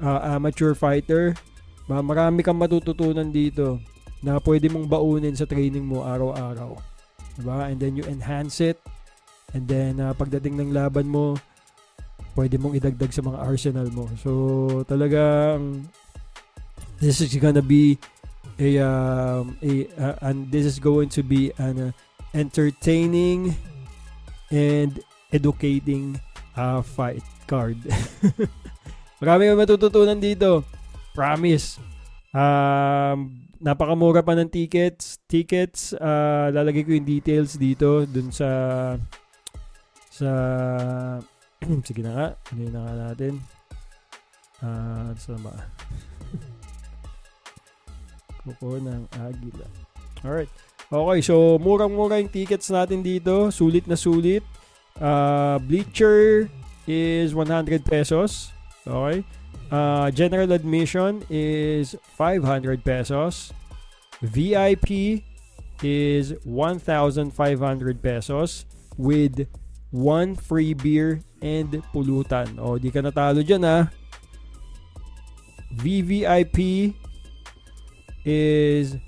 uh, 0.00 0.24
amateur 0.24 0.72
fighter, 0.72 1.36
marami 1.84 2.40
kang 2.40 2.56
matututunan 2.56 3.28
dito 3.28 3.76
na 4.24 4.40
pwede 4.40 4.72
mong 4.72 4.88
baunin 4.88 5.36
sa 5.36 5.44
training 5.44 5.84
mo 5.84 6.04
araw-araw. 6.04 6.76
Diba? 7.36 7.68
And 7.68 7.76
then 7.80 7.96
you 7.96 8.04
enhance 8.08 8.60
it. 8.60 8.80
And 9.52 9.68
then 9.68 10.00
uh, 10.00 10.16
pagdating 10.16 10.56
ng 10.60 10.70
laban 10.72 11.08
mo, 11.08 11.36
pwede 12.36 12.60
mong 12.60 12.78
idagdag 12.78 13.12
sa 13.12 13.24
mga 13.24 13.38
arsenal 13.42 13.88
mo. 13.90 14.06
So 14.22 14.30
talagang 14.86 15.88
this 17.00 17.20
is 17.20 17.32
gonna 17.40 17.64
be 17.64 17.98
a 18.60 18.78
um, 18.84 19.56
a 19.64 19.88
uh, 19.96 20.16
and 20.30 20.52
this 20.52 20.68
is 20.68 20.78
going 20.78 21.08
to 21.16 21.24
be 21.24 21.50
an 21.56 21.90
uh, 21.90 21.92
entertaining 22.36 23.56
and 24.50 24.98
educating 25.30 26.18
uh, 26.58 26.82
fight 26.82 27.22
card. 27.46 27.78
Marami 29.22 29.50
kang 29.50 29.60
matututunan 29.60 30.18
dito. 30.18 30.66
Promise. 31.14 31.78
Um, 32.30 33.50
napakamura 33.60 34.22
pa 34.22 34.34
ng 34.38 34.50
tickets. 34.50 35.20
Tickets, 35.26 35.94
uh, 35.94 36.50
lalagay 36.50 36.82
ko 36.82 36.94
yung 36.96 37.06
details 37.06 37.58
dito 37.58 38.06
dun 38.06 38.32
sa 38.32 38.48
sa 40.10 40.30
sige 41.86 42.00
na 42.00 42.12
nga, 42.16 42.26
ano 42.52 42.60
na 42.68 42.80
nga 42.80 42.94
natin. 43.08 43.34
Ah, 44.60 45.08
uh, 45.08 45.16
saan 45.16 45.40
ba? 45.40 45.52
Kuko 48.44 48.80
ng 48.80 49.04
Agila. 49.20 49.68
Alright. 50.24 50.52
Okay, 50.90 51.22
so 51.22 51.54
murang-mura 51.62 52.18
yung 52.18 52.26
tickets 52.26 52.66
natin 52.66 52.98
dito. 52.98 53.46
Sulit 53.54 53.86
na 53.86 53.94
sulit. 53.94 54.42
Uh, 54.98 55.62
bleacher 55.62 56.50
is 56.82 57.30
100 57.30 57.86
pesos. 57.86 58.50
Okay. 58.82 59.22
Uh, 59.70 60.10
general 60.10 60.50
admission 60.50 61.22
is 61.30 61.94
500 62.18 62.82
pesos. 62.82 63.54
VIP 64.18 65.22
is 65.78 66.34
1,500 66.42 67.30
pesos 68.02 68.66
with 68.98 69.46
one 69.94 70.34
free 70.34 70.74
beer 70.74 71.22
and 71.38 71.70
pulutan. 71.94 72.58
O, 72.58 72.82
di 72.82 72.90
ka 72.90 72.98
natalo 72.98 73.46
dyan 73.46 73.62
ha. 73.62 73.86
VVIP 75.78 76.90
is 78.26 78.98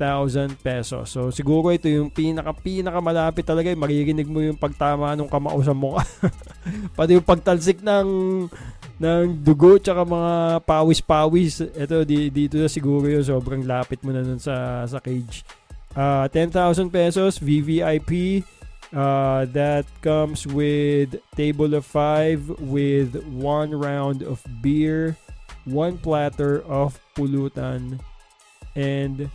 10,000 0.00 0.56
pesos. 0.56 1.12
So, 1.12 1.28
siguro 1.28 1.68
ito 1.68 1.84
yung 1.84 2.08
pinaka-pinaka 2.08 3.04
malapit 3.04 3.44
talaga. 3.44 3.68
Maririnig 3.76 4.24
mo 4.24 4.40
yung 4.40 4.56
pagtama 4.56 5.12
ng 5.12 5.28
kamao 5.28 5.60
sa 5.60 5.76
mukha. 5.76 6.08
Pati 6.96 7.20
yung 7.20 7.28
pagtalsik 7.28 7.84
ng 7.84 8.08
ng 9.00 9.24
dugo 9.44 9.76
tsaka 9.76 10.08
mga 10.08 10.64
pawis-pawis. 10.64 11.60
Ito 11.76 12.08
di, 12.08 12.32
dito 12.32 12.56
na 12.56 12.72
siguro 12.72 13.04
yung 13.12 13.24
sobrang 13.28 13.60
lapit 13.68 14.00
mo 14.00 14.16
na 14.16 14.24
nun 14.24 14.40
sa 14.40 14.88
sa 14.88 14.96
cage. 15.04 15.44
Uh, 15.92 16.24
10,000 16.32 16.88
pesos 16.88 17.36
VVIP. 17.36 18.40
Uh, 18.90 19.46
that 19.54 19.86
comes 20.02 20.50
with 20.50 21.14
table 21.38 21.78
of 21.78 21.86
5 21.86 22.58
with 22.58 23.22
one 23.30 23.70
round 23.70 24.18
of 24.26 24.42
beer, 24.58 25.14
one 25.62 25.94
platter 25.94 26.66
of 26.66 26.98
pulutan 27.14 28.02
and 28.74 29.30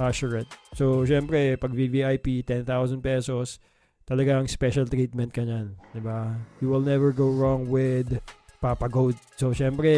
usherette. 0.00 0.50
So, 0.76 1.04
syempre, 1.04 1.56
pag 1.60 1.72
VVIP, 1.72 2.44
10,000 2.46 2.64
pesos, 3.00 3.60
talagang 4.08 4.48
special 4.50 4.88
treatment 4.88 5.32
ka 5.32 5.44
niyan. 5.44 5.76
ba 5.76 5.88
diba? 5.94 6.18
You 6.60 6.68
will 6.72 6.84
never 6.84 7.12
go 7.12 7.30
wrong 7.30 7.68
with 7.68 8.20
Papa 8.60 8.88
Goat. 8.88 9.16
So, 9.36 9.52
syempre, 9.52 9.92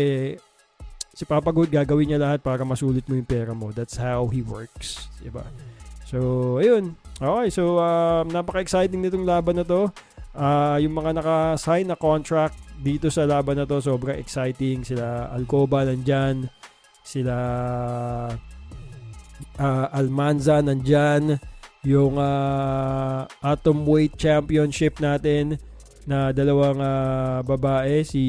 si 1.15 1.23
Papa 1.25 1.55
Goat 1.55 1.71
gagawin 1.71 2.15
niya 2.15 2.21
lahat 2.21 2.43
para 2.43 2.67
masulit 2.67 3.07
mo 3.07 3.15
yung 3.15 3.29
pera 3.29 3.55
mo. 3.55 3.71
That's 3.71 3.95
how 3.97 4.27
he 4.29 4.43
works. 4.43 5.09
Diba? 5.23 5.47
So, 6.05 6.59
ayun. 6.61 6.99
Okay, 7.19 7.49
so 7.51 7.79
um, 7.79 8.27
napaka-exciting 8.31 8.99
nitong 8.99 9.27
laban 9.27 9.63
na 9.63 9.67
to. 9.67 9.89
Uh, 10.35 10.83
yung 10.83 10.99
mga 10.99 11.23
naka-sign 11.23 11.87
na 11.87 11.95
contract 11.95 12.59
dito 12.83 13.07
sa 13.07 13.23
laban 13.23 13.55
na 13.55 13.67
to, 13.67 13.79
sobrang 13.79 14.19
exciting. 14.19 14.83
Sila 14.83 15.31
Alcoba 15.31 15.87
nandyan. 15.87 16.51
Sila 17.07 17.35
uh, 19.59 19.87
Almanza 19.95 20.61
nandyan. 20.61 21.38
Yung 21.85 22.17
uh, 22.17 23.29
Atom 23.45 23.85
Weight 23.85 24.17
Championship 24.17 25.05
natin 25.05 25.61
na 26.09 26.33
dalawang 26.33 26.81
uh, 26.81 27.45
babae 27.45 28.00
si 28.05 28.25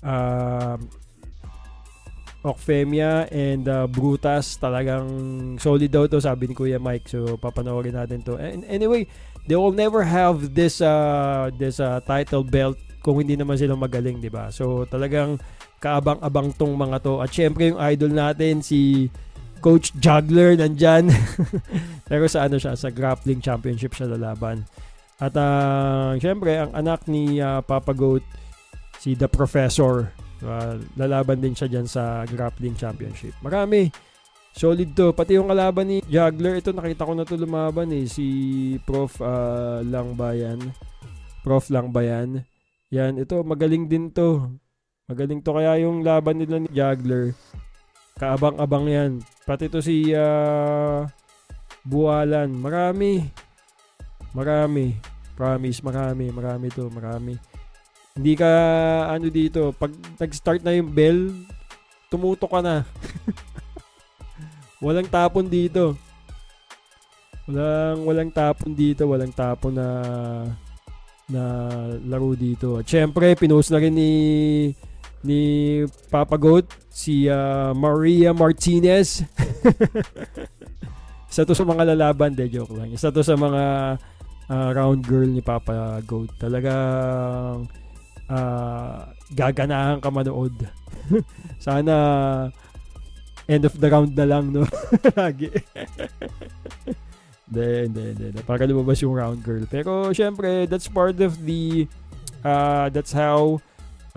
uh, 0.00 0.80
Okfemia 2.40 3.28
and 3.28 3.68
uh, 3.68 3.84
Brutas. 3.84 4.56
Talagang 4.56 5.04
solid 5.60 5.92
daw 5.92 6.08
to 6.08 6.22
sabi 6.22 6.48
ni 6.48 6.54
Kuya 6.56 6.80
Mike. 6.80 7.10
So 7.10 7.36
papanoorin 7.36 7.98
natin 7.98 8.24
to. 8.24 8.40
And 8.40 8.64
anyway 8.64 9.04
they 9.44 9.56
will 9.56 9.74
never 9.74 10.04
have 10.04 10.56
this 10.56 10.80
uh, 10.80 11.52
this 11.56 11.80
uh, 11.80 12.00
title 12.04 12.44
belt 12.44 12.76
kung 13.04 13.20
hindi 13.20 13.36
naman 13.36 13.56
sila 13.56 13.74
magaling 13.74 14.20
di 14.20 14.28
ba? 14.30 14.52
So 14.52 14.84
talagang 14.86 15.40
kaabang-abang 15.78 16.54
tong 16.54 16.74
mga 16.74 16.98
to. 17.02 17.20
At 17.22 17.30
syempre 17.32 17.70
yung 17.72 17.80
idol 17.80 18.12
natin 18.12 18.62
si 18.62 19.08
Coach 19.58 19.94
Juggler 19.98 20.54
nandyan 20.54 21.10
pero 22.10 22.24
sa 22.30 22.46
ano 22.46 22.56
siya 22.56 22.78
sa 22.78 22.88
grappling 22.88 23.42
championship 23.42 23.92
siya 23.92 24.10
lalaban 24.10 24.66
at 25.18 25.34
uh, 25.34 26.14
syempre, 26.22 26.54
ang 26.54 26.70
anak 26.70 27.10
ni 27.10 27.42
uh, 27.42 27.58
Papa 27.58 27.90
Goat, 27.90 28.22
si 29.02 29.18
The 29.18 29.26
Professor, 29.26 30.14
uh, 30.46 30.78
lalaban 30.94 31.42
din 31.42 31.58
siya 31.58 31.66
dyan 31.66 31.90
sa 31.90 32.22
grappling 32.22 32.78
championship. 32.78 33.34
Marami. 33.42 33.90
Solid 34.54 34.94
to. 34.94 35.10
Pati 35.10 35.34
yung 35.34 35.50
kalaban 35.50 35.90
ni 35.90 35.98
Juggler, 36.06 36.62
ito 36.62 36.70
nakita 36.70 37.06
ko 37.06 37.12
na 37.18 37.26
to 37.26 37.34
lumaban 37.34 37.90
eh. 37.94 38.06
Si 38.06 38.26
Prof 38.86 39.18
uh, 39.18 39.82
lang 39.82 40.14
ba 40.14 40.34
yan? 40.34 40.58
Prof 41.42 41.66
lang 41.70 41.90
ba 41.90 42.02
yan? 42.06 42.42
Yan, 42.94 43.18
ito 43.18 43.42
magaling 43.42 43.90
din 43.90 44.14
to. 44.14 44.54
Magaling 45.10 45.42
to 45.42 45.50
kaya 45.50 45.82
yung 45.82 46.06
laban 46.06 46.38
nila 46.38 46.62
ni 46.62 46.70
Juggler. 46.70 47.34
Kaabang-abang 48.18 48.90
yan. 48.90 49.22
Pati 49.46 49.70
to 49.70 49.78
si 49.78 50.10
uh, 50.10 51.06
Buwalan. 51.86 52.50
Marami. 52.50 53.30
Marami. 54.34 54.98
Promise, 55.38 55.86
marami. 55.86 56.26
Marami 56.34 56.66
to, 56.74 56.90
marami. 56.90 57.38
Hindi 58.18 58.34
ka, 58.34 58.50
ano 59.14 59.30
dito, 59.30 59.70
pag 59.78 59.94
nag-start 60.18 60.66
na 60.66 60.74
yung 60.74 60.90
bell, 60.90 61.30
tumuto 62.10 62.50
ka 62.50 62.58
na. 62.58 62.82
walang 64.84 65.06
tapon 65.06 65.46
dito. 65.46 65.94
Walang, 67.46 68.02
walang 68.02 68.30
tapon 68.34 68.74
dito. 68.74 69.06
Walang 69.06 69.30
tapon 69.30 69.78
na 69.78 69.88
na 71.28 71.44
laro 72.08 72.32
dito. 72.34 72.80
At 72.80 72.88
syempre, 72.88 73.36
pinost 73.38 73.70
na 73.70 73.78
rin 73.78 73.94
ni 73.94 74.12
ni 75.22 75.82
Papa 76.10 76.38
Goat 76.38 76.70
si 76.90 77.26
uh, 77.26 77.74
Maria 77.74 78.30
Martinez. 78.34 79.22
Isa 81.30 81.44
to 81.44 81.52
sa 81.52 81.66
mga 81.66 81.94
lalaban, 81.94 82.32
de 82.32 82.48
joke 82.48 82.72
lang. 82.72 82.88
Isa 82.90 83.12
to 83.12 83.20
sa 83.20 83.36
mga 83.36 83.62
uh, 84.48 84.68
round 84.72 85.04
girl 85.04 85.28
ni 85.28 85.44
Papa 85.44 86.00
Goat. 86.06 86.32
Talagang 86.40 87.68
uh, 88.30 88.98
gaganahan 89.34 90.00
ka 90.00 90.08
manood. 90.08 90.56
Sana 91.64 91.94
end 93.48 93.64
of 93.64 93.76
the 93.80 93.88
round 93.88 94.12
na 94.16 94.26
lang, 94.28 94.52
no? 94.52 94.64
Lagi. 95.18 95.48
Hindi, 97.48 97.68
hindi, 97.88 98.04
hindi. 98.12 98.40
Para 98.44 98.68
lumabas 98.68 99.00
yung 99.00 99.16
round 99.16 99.40
girl. 99.40 99.64
Pero, 99.64 100.12
syempre, 100.12 100.68
that's 100.68 100.84
part 100.84 101.16
of 101.24 101.40
the, 101.48 101.88
uh, 102.44 102.92
that's 102.92 103.12
how 103.16 103.56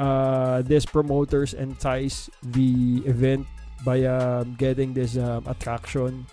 uh, 0.01 0.65
this 0.65 0.81
promoters 0.89 1.53
entice 1.53 2.33
the 2.41 3.05
event 3.05 3.45
by 3.85 4.01
um, 4.09 4.57
getting 4.57 4.97
this 4.97 5.13
um, 5.21 5.45
attraction 5.45 6.25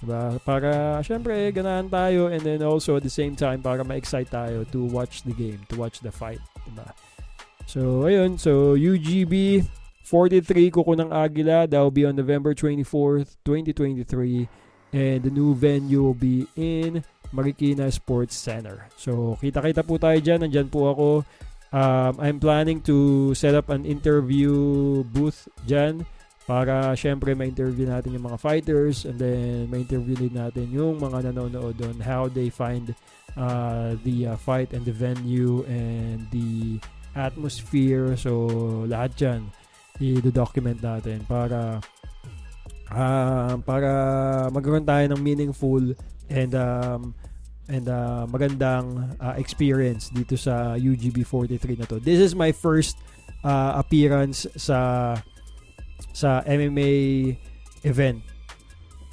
Diba? 0.00 0.40
Para, 0.48 1.04
syempre, 1.04 1.52
ganahan 1.52 1.92
tayo 1.92 2.32
and 2.32 2.40
then 2.40 2.64
also 2.64 2.96
at 2.96 3.04
the 3.04 3.12
same 3.12 3.36
time, 3.36 3.60
para 3.60 3.84
ma-excite 3.84 4.32
tayo 4.32 4.64
to 4.72 4.88
watch 4.88 5.22
the 5.28 5.36
game, 5.36 5.60
to 5.68 5.76
watch 5.76 6.00
the 6.00 6.08
fight. 6.08 6.40
Diba? 6.64 6.88
So, 7.68 8.08
ayun. 8.08 8.40
So, 8.40 8.74
UGB 8.74 9.68
43 10.02 10.72
Kuko 10.72 10.96
ng 10.96 11.12
Agila. 11.12 11.68
That 11.68 11.80
will 11.84 11.94
be 11.94 12.08
on 12.08 12.16
November 12.16 12.56
24th, 12.56 13.36
2023. 13.44 14.48
And 14.90 15.22
the 15.22 15.30
new 15.30 15.54
venue 15.54 16.02
will 16.02 16.18
be 16.18 16.50
in 16.58 17.04
Marikina 17.30 17.92
Sports 17.92 18.34
Center. 18.34 18.90
So, 18.98 19.38
kita-kita 19.38 19.86
po 19.86 20.00
tayo 20.00 20.18
dyan. 20.18 20.48
Nandyan 20.48 20.66
po 20.72 20.90
ako. 20.90 21.08
Um, 21.70 22.18
I'm 22.18 22.38
planning 22.42 22.82
to 22.90 23.30
set 23.38 23.54
up 23.54 23.70
an 23.70 23.86
interview 23.86 24.50
booth 25.14 25.46
dyan 25.70 26.02
para 26.50 26.98
syempre 26.98 27.30
ma-interview 27.38 27.86
natin 27.86 28.18
yung 28.18 28.26
mga 28.26 28.42
fighters 28.42 29.06
and 29.06 29.14
then 29.22 29.70
ma-interview 29.70 30.18
din 30.18 30.34
natin 30.34 30.66
yung 30.74 30.98
mga 30.98 31.30
nanonood 31.30 31.78
doon 31.78 31.94
how 32.02 32.26
they 32.26 32.50
find 32.50 32.90
uh, 33.38 33.94
the 34.02 34.34
uh, 34.34 34.34
fight 34.34 34.74
and 34.74 34.82
the 34.82 34.90
venue 34.90 35.62
and 35.70 36.26
the 36.34 36.82
atmosphere. 37.14 38.18
So 38.18 38.50
lahat 38.90 39.14
yan 39.22 39.40
i-document 40.00 40.82
natin 40.82 41.22
para 41.30 41.78
uh, 42.90 43.54
para 43.62 43.90
magkaroon 44.50 44.88
tayo 44.88 45.04
ng 45.12 45.20
meaningful 45.22 45.94
and 46.26 46.52
um, 46.58 47.14
and 47.70 47.86
uh, 47.86 48.26
magandang 48.26 49.14
uh, 49.22 49.34
experience 49.38 50.10
dito 50.10 50.34
sa 50.34 50.74
UGB 50.74 51.22
43 51.22 51.80
na 51.80 51.86
to. 51.86 52.02
This 52.02 52.18
is 52.18 52.34
my 52.34 52.50
first 52.50 52.98
uh, 53.46 53.78
appearance 53.78 54.44
sa 54.58 55.14
sa 56.10 56.42
MMA 56.42 56.90
event. 57.86 58.20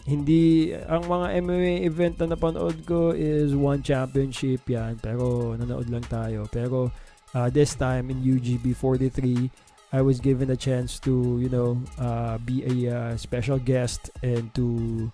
Hindi, 0.07 0.71
ang 0.73 1.05
mga 1.05 1.27
MMA 1.43 1.73
event 1.83 2.15
na 2.23 2.33
napanood 2.33 2.81
ko 2.87 3.11
is 3.13 3.53
one 3.53 3.83
championship 3.83 4.63
yan, 4.65 4.97
pero 5.03 5.53
nanood 5.53 5.91
lang 5.91 6.03
tayo. 6.07 6.47
Pero 6.49 6.89
uh, 7.35 7.47
this 7.51 7.75
time 7.75 8.09
in 8.09 8.23
UGB 8.23 8.71
43, 8.73 9.51
I 9.91 10.01
was 10.01 10.23
given 10.23 10.49
a 10.51 10.59
chance 10.59 10.99
to, 11.03 11.39
you 11.43 11.51
know, 11.51 11.79
uh, 11.99 12.39
be 12.39 12.63
a 12.63 12.75
uh, 12.87 13.13
special 13.19 13.59
guest 13.59 14.09
and 14.23 14.47
to 14.55 15.11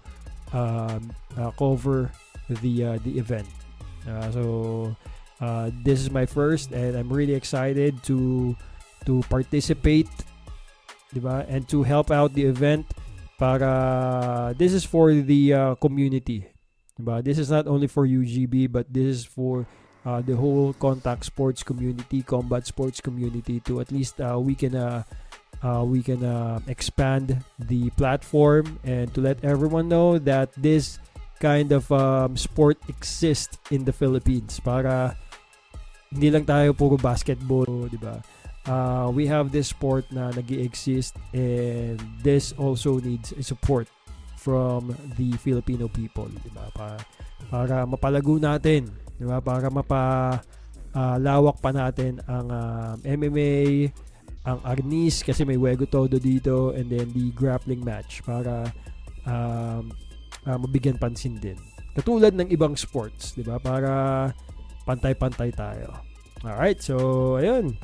um, 0.54 1.10
uh, 1.38 1.50
cover 1.58 2.14
the 2.50 2.86
uh, 2.86 2.98
the 3.04 3.18
event. 3.18 3.48
Uh, 4.08 4.32
so 4.32 4.96
uh, 5.42 5.72
this 5.84 6.00
is 6.00 6.12
my 6.12 6.26
first, 6.26 6.72
and 6.72 6.96
I'm 6.96 7.12
really 7.12 7.34
excited 7.34 8.04
to 8.04 8.56
to 9.06 9.22
participate, 9.30 10.10
diba? 11.14 11.46
and 11.48 11.68
to 11.70 11.84
help 11.84 12.12
out 12.12 12.34
the 12.34 12.46
event. 12.46 12.88
Para 13.40 14.54
this 14.56 14.72
is 14.72 14.86
for 14.86 15.12
the 15.12 15.54
uh, 15.54 15.76
community, 15.82 16.48
diba? 17.00 17.24
This 17.24 17.40
is 17.40 17.50
not 17.50 17.68
only 17.68 17.88
for 17.88 18.08
UGB, 18.08 18.72
but 18.72 18.88
this 18.94 19.04
is 19.04 19.26
for 19.26 19.66
uh, 20.06 20.22
the 20.22 20.36
whole 20.36 20.74
contact 20.78 21.26
sports 21.26 21.64
community, 21.64 22.22
combat 22.22 22.68
sports 22.68 23.02
community. 23.02 23.60
To 23.68 23.82
at 23.82 23.92
least 23.92 24.22
uh, 24.22 24.38
we 24.40 24.54
can 24.56 24.76
uh, 24.76 25.04
we 25.84 26.04
can 26.04 26.24
uh, 26.24 26.60
expand 26.68 27.44
the 27.60 27.90
platform 27.96 28.80
and 28.84 29.14
to 29.14 29.22
let 29.22 29.44
everyone 29.44 29.88
know 29.88 30.20
that 30.20 30.52
this 30.56 31.00
kind 31.44 31.76
of 31.76 31.92
um, 31.92 32.40
sport 32.40 32.80
exists 32.88 33.60
in 33.68 33.84
the 33.84 33.92
Philippines 33.92 34.64
para 34.64 35.20
hindi 36.08 36.32
lang 36.32 36.48
tayo 36.48 36.72
puro 36.72 36.96
basketball, 36.96 37.92
di 37.92 38.00
ba? 38.00 38.24
Uh, 38.64 39.12
we 39.12 39.28
have 39.28 39.52
this 39.52 39.76
sport 39.76 40.08
na 40.08 40.32
nag 40.32 40.48
exist 40.56 41.20
and 41.36 42.00
this 42.24 42.56
also 42.56 42.96
needs 43.04 43.36
support 43.44 43.92
from 44.40 44.96
the 45.20 45.36
Filipino 45.44 45.92
people, 45.92 46.32
di 46.32 46.52
ba? 46.56 46.72
Para, 46.72 46.98
para 47.52 47.76
mapalago 47.84 48.40
natin, 48.40 48.88
di 49.20 49.28
ba? 49.28 49.44
Para 49.44 49.68
mapa 49.68 50.40
uh, 50.96 51.18
lawak 51.20 51.60
pa 51.60 51.76
natin 51.76 52.24
ang 52.24 52.48
uh, 52.48 52.96
MMA, 53.04 53.92
ang 54.48 54.60
Arnis 54.64 55.28
kasi 55.28 55.44
may 55.44 55.60
Wego 55.60 55.88
Todo 55.88 56.16
dito 56.20 56.72
and 56.72 56.88
then 56.88 57.12
the 57.12 57.36
grappling 57.36 57.84
match 57.84 58.24
para 58.24 58.72
um, 59.28 59.92
uh, 60.48 60.60
mabigyan 60.60 61.00
pansin 61.00 61.38
din. 61.38 61.58
Katulad 61.94 62.34
ng 62.34 62.50
ibang 62.50 62.74
sports, 62.74 63.38
'di 63.38 63.46
ba? 63.46 63.62
Para 63.62 63.92
pantay-pantay 64.84 65.54
tayo. 65.54 65.94
All 66.44 66.60
right, 66.60 66.82
so 66.82 66.96
ayun. 67.40 67.78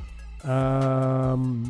Um 0.44 1.70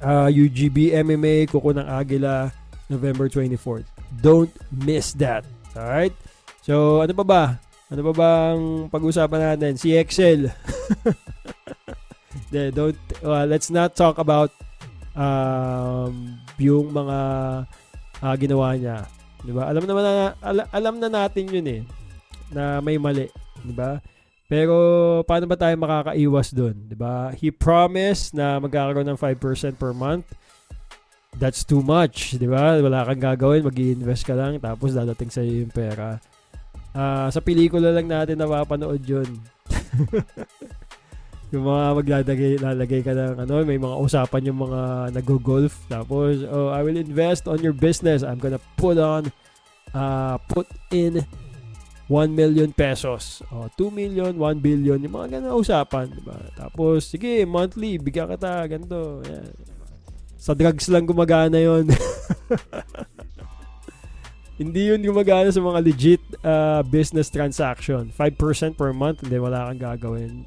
uh, 0.00 0.30
UGB 0.30 0.94
MMA 0.94 1.50
Kuko 1.50 1.74
ng 1.74 1.86
Agila 1.86 2.48
November 2.92 3.28
24th. 3.28 3.88
Don't 4.20 4.52
miss 4.84 5.16
that. 5.16 5.48
All 5.72 5.88
right? 5.88 6.12
So, 6.62 7.00
ano 7.00 7.16
pa 7.16 7.24
ba? 7.24 7.42
Ano 7.88 8.00
pa 8.08 8.12
bang 8.12 8.60
pag-usapan 8.92 9.56
natin? 9.56 9.80
Si 9.80 9.96
Excel. 9.96 10.48
De, 12.52 12.68
don't 12.68 12.96
uh, 13.24 13.48
let's 13.48 13.72
not 13.72 13.96
talk 13.96 14.20
about 14.20 14.52
um, 15.16 16.36
yung 16.60 16.92
mga 16.92 17.18
uh, 18.20 18.34
ginawa 18.36 18.76
niya. 18.76 19.08
'Di 19.42 19.52
ba? 19.52 19.66
Alam 19.68 19.84
naman 19.84 20.02
na 20.06 20.14
al- 20.38 20.70
alam 20.70 20.94
na 21.02 21.08
natin 21.10 21.50
'yun 21.50 21.66
eh 21.66 21.82
na 22.52 22.78
may 22.78 22.96
mali, 22.96 23.26
'di 23.62 23.74
ba? 23.74 23.98
Pero 24.46 24.76
paano 25.24 25.48
ba 25.48 25.56
tayo 25.56 25.74
makakaiwas 25.80 26.52
doon, 26.52 26.76
'di 26.76 26.96
ba? 26.96 27.32
He 27.34 27.48
promised 27.48 28.36
na 28.36 28.60
magkakaroon 28.60 29.08
ng 29.08 29.18
5% 29.18 29.80
per 29.80 29.96
month. 29.96 30.28
That's 31.40 31.64
too 31.64 31.80
much, 31.80 32.36
'di 32.36 32.46
ba? 32.46 32.76
Wala 32.76 33.08
kang 33.08 33.22
gagawin, 33.22 33.64
mag-invest 33.64 34.28
ka 34.28 34.36
lang 34.36 34.60
tapos 34.60 34.92
dadating 34.92 35.32
sa 35.32 35.40
yung 35.40 35.72
pera. 35.72 36.20
Uh, 36.92 37.32
sa 37.32 37.40
pelikula 37.40 37.88
lang 37.88 38.06
natin 38.06 38.36
napapanood 38.36 39.00
'yun. 39.02 39.28
yung 41.52 41.68
mga 41.68 41.84
maglalagay 42.00 42.52
lalagay 42.56 43.00
ka 43.04 43.12
ng 43.12 43.44
ano, 43.44 43.60
may 43.68 43.76
mga 43.76 43.96
usapan 44.00 44.48
yung 44.48 44.64
mga 44.64 45.12
nag-golf 45.12 45.84
tapos 45.84 46.40
oh, 46.48 46.72
I 46.72 46.80
will 46.80 46.96
invest 46.96 47.44
on 47.44 47.60
your 47.60 47.76
business. 47.76 48.24
I'm 48.24 48.40
gonna 48.40 48.60
put 48.80 48.96
on 48.96 49.28
uh, 49.92 50.40
put 50.48 50.64
in 50.88 51.20
1 52.08 52.32
million 52.32 52.72
pesos. 52.72 53.44
Oh, 53.52 53.68
2 53.76 53.92
million, 53.92 54.32
1 54.32 54.64
billion, 54.64 54.96
yung 54.96 55.12
mga 55.12 55.38
ganun 55.38 55.60
usapan, 55.60 56.08
di 56.08 56.24
ba? 56.24 56.40
Tapos 56.56 57.12
sige, 57.12 57.44
monthly, 57.44 58.00
bigyan 58.00 58.32
kita 58.32 58.64
ganito. 58.72 59.20
Yan. 59.28 59.52
Sa 60.40 60.56
drugs 60.56 60.88
lang 60.88 61.04
gumagana 61.04 61.60
'yon. 61.60 61.86
Hindi 64.60 64.88
yun 64.88 65.04
gumagana 65.04 65.52
sa 65.52 65.60
mga 65.60 65.80
legit 65.84 66.22
uh, 66.44 66.80
business 66.86 67.28
transaction. 67.28 68.08
5% 68.14 68.76
per 68.78 68.92
month, 68.94 69.24
hindi 69.24 69.40
wala 69.40 69.66
kang 69.66 69.80
gagawin 69.80 70.46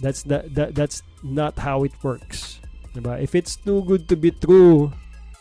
That's 0.00 0.24
that, 0.32 0.48
that 0.56 0.72
that's 0.72 1.04
not 1.20 1.60
how 1.60 1.84
it 1.84 1.92
works. 2.00 2.58
Diba? 2.96 3.20
If 3.20 3.36
it's 3.36 3.54
too 3.54 3.84
good 3.84 4.08
to 4.08 4.16
be 4.16 4.32
true, 4.32 4.90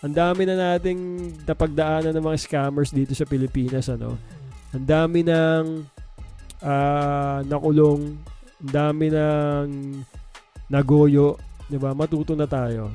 ang 0.03 0.13
dami 0.13 0.45
na 0.45 0.75
nating 0.75 0.99
napagdaanan 1.47 2.13
ng 2.13 2.23
mga 2.23 2.39
scammers 2.39 2.91
dito 2.91 3.15
sa 3.15 3.25
Pilipinas 3.25 3.89
ano. 3.89 4.19
Ang 4.75 4.85
dami 4.85 5.25
ng 5.25 5.63
uh, 6.61 7.39
nakulong, 7.47 8.19
ang 8.63 8.71
dami 8.71 9.09
ng 9.09 9.65
nagoyo, 10.69 11.39
'di 11.71 11.79
ba? 11.81 11.95
Matuto 11.95 12.35
na 12.37 12.45
tayo. 12.45 12.93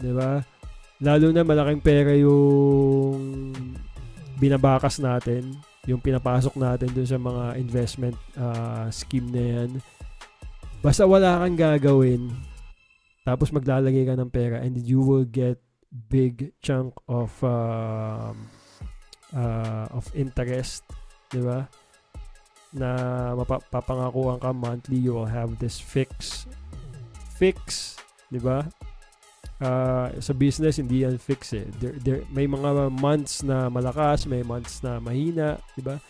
'Di 0.00 0.10
ba? 0.10 0.42
Lalo 1.02 1.30
na 1.30 1.46
malaking 1.46 1.82
pera 1.84 2.12
yung 2.16 3.52
binabakas 4.40 4.98
natin, 4.98 5.54
yung 5.86 6.02
pinapasok 6.02 6.58
natin 6.58 6.90
dun 6.90 7.06
sa 7.06 7.18
mga 7.18 7.58
investment 7.58 8.16
uh, 8.34 8.90
scheme 8.90 9.30
na 9.30 9.42
yan 9.42 9.70
Basta 10.82 11.06
wala 11.06 11.38
kang 11.38 11.54
gagawin, 11.54 12.26
tapos 13.22 13.54
maglalagay 13.54 14.02
ka 14.02 14.18
ng 14.18 14.34
pera 14.34 14.58
and 14.58 14.74
you 14.82 14.98
will 14.98 15.22
get 15.22 15.62
big 16.10 16.50
chunk 16.58 16.90
of 17.06 17.30
uh, 17.46 18.34
uh, 19.30 19.86
of 19.94 20.10
interest, 20.18 20.82
'di 21.30 21.38
ba? 21.46 21.70
Na 22.74 22.90
mapapangakuan 23.38 24.42
ka 24.42 24.50
monthly, 24.50 24.98
you 24.98 25.14
will 25.14 25.30
have 25.30 25.54
this 25.62 25.78
fix 25.78 26.50
fix, 27.38 27.94
'di 28.34 28.42
ba? 28.42 28.66
Uh, 29.62 30.10
sa 30.18 30.34
business 30.34 30.82
hindi 30.82 31.06
yan 31.06 31.14
fix 31.14 31.54
eh. 31.54 31.62
There, 31.78 31.94
there, 32.02 32.22
may 32.34 32.50
mga 32.50 32.90
months 32.90 33.46
na 33.46 33.70
malakas, 33.70 34.26
may 34.26 34.42
months 34.42 34.82
na 34.82 34.98
mahina, 34.98 35.62
'di 35.78 35.86
ba? 35.86 36.02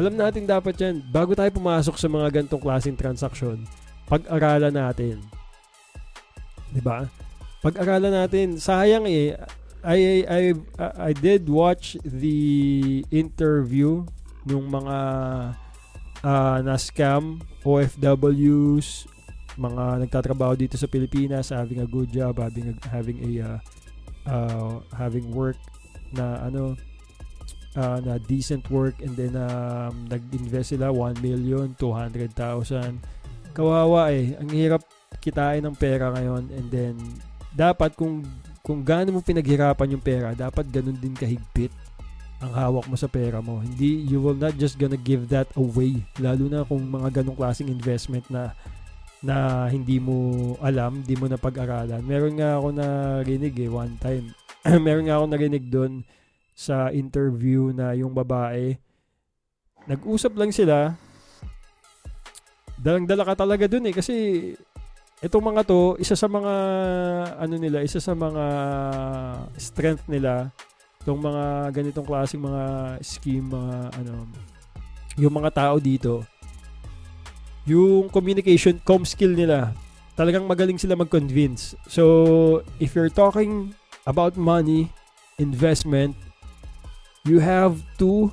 Alam 0.00 0.16
natin 0.16 0.48
dapat 0.48 0.80
'yan 0.80 1.04
bago 1.12 1.36
tayo 1.36 1.52
pumasok 1.52 2.00
sa 2.00 2.08
mga 2.08 2.32
gantong 2.32 2.64
klaseng 2.64 2.96
transaksyon 2.96 3.60
pag-aralan 4.10 4.74
natin. 4.74 5.22
'Di 6.74 6.82
ba? 6.82 7.06
Pag-aralan 7.62 8.26
natin. 8.26 8.58
Sayang 8.58 9.06
eh 9.06 9.38
I 9.80 10.26
I 10.28 10.42
I 10.80 11.12
did 11.16 11.48
watch 11.48 11.96
the 12.04 13.00
interview 13.08 14.04
nung 14.44 14.68
mga 14.68 14.98
uh, 16.24 16.58
na 16.60 16.76
scam 16.76 17.40
OFWs 17.64 19.08
mga 19.60 20.04
nagtatrabaho 20.06 20.56
dito 20.56 20.76
sa 20.80 20.88
Pilipinas 20.88 21.52
having 21.52 21.84
a 21.84 21.88
good 21.88 22.08
job 22.08 22.40
having 22.40 22.72
a, 22.72 22.74
having 22.88 23.18
a 23.20 23.30
uh, 23.44 23.58
uh, 24.24 24.72
having 24.96 25.28
work 25.32 25.56
na 26.16 26.40
ano 26.44 26.76
uh, 27.76 27.98
na 28.00 28.16
decent 28.24 28.64
work 28.72 28.96
and 29.04 29.16
then 29.16 29.36
um, 29.36 30.08
nag-invest 30.08 30.76
sila 30.76 30.88
1 30.92 31.20
million 31.20 31.72
200,000 31.76 33.19
kawawa 33.52 34.14
eh. 34.14 34.34
Ang 34.38 34.50
hirap 34.54 34.82
kitain 35.20 35.62
ng 35.62 35.76
pera 35.76 36.10
ngayon 36.14 36.48
and 36.54 36.66
then 36.72 36.94
dapat 37.52 37.92
kung 37.98 38.22
kung 38.62 38.86
gaano 38.86 39.18
mo 39.18 39.20
pinaghirapan 39.20 39.96
yung 39.96 40.04
pera, 40.04 40.36
dapat 40.36 40.68
ganun 40.68 40.96
din 40.96 41.16
kahigpit 41.16 41.72
ang 42.40 42.52
hawak 42.56 42.88
mo 42.88 42.96
sa 42.96 43.10
pera 43.10 43.44
mo. 43.44 43.60
Hindi, 43.60 44.08
you 44.08 44.20
will 44.22 44.36
not 44.36 44.56
just 44.56 44.80
gonna 44.80 44.96
give 44.96 45.28
that 45.28 45.48
away. 45.58 46.00
Lalo 46.16 46.48
na 46.48 46.64
kung 46.64 46.80
mga 46.80 47.20
ganong 47.20 47.36
klaseng 47.36 47.68
investment 47.68 48.24
na 48.32 48.56
na 49.20 49.68
hindi 49.68 50.00
mo 50.00 50.56
alam, 50.64 51.04
hindi 51.04 51.12
mo 51.12 51.28
na 51.28 51.36
pag-aralan. 51.36 52.00
Meron 52.00 52.40
nga 52.40 52.56
ako 52.56 52.68
narinig 52.72 53.52
eh, 53.60 53.68
one 53.68 53.94
time. 54.00 54.32
Meron 54.86 55.04
nga 55.04 55.20
ako 55.20 55.26
narinig 55.28 55.64
doon 55.68 56.00
sa 56.56 56.88
interview 56.88 57.72
na 57.72 57.92
yung 57.92 58.12
babae, 58.16 58.76
nag-usap 59.84 60.32
lang 60.36 60.52
sila, 60.52 60.96
dalang-dala 62.80 63.28
ka 63.28 63.34
talaga 63.44 63.68
dun 63.68 63.84
eh 63.86 63.94
kasi 63.94 64.14
itong 65.20 65.52
mga 65.52 65.68
to, 65.68 66.00
isa 66.00 66.16
sa 66.16 66.24
mga 66.26 66.54
ano 67.36 67.54
nila, 67.60 67.84
isa 67.84 68.00
sa 68.00 68.16
mga 68.16 68.44
strength 69.60 70.08
nila 70.08 70.48
itong 71.04 71.20
mga 71.20 71.44
ganitong 71.76 72.08
klaseng 72.08 72.40
mga 72.40 72.64
scheme, 73.04 73.44
mga 73.52 73.76
ano 74.00 74.24
yung 75.20 75.32
mga 75.32 75.50
tao 75.52 75.76
dito 75.76 76.24
yung 77.68 78.08
communication, 78.08 78.80
com 78.80 79.04
skill 79.04 79.36
nila 79.36 79.76
talagang 80.18 80.44
magaling 80.44 80.76
sila 80.76 80.98
mag-convince. 81.00 81.72
So, 81.88 82.60
if 82.76 82.92
you're 82.92 83.12
talking 83.12 83.72
about 84.04 84.36
money, 84.36 84.92
investment, 85.40 86.12
you 87.24 87.40
have 87.40 87.80
to 87.96 88.28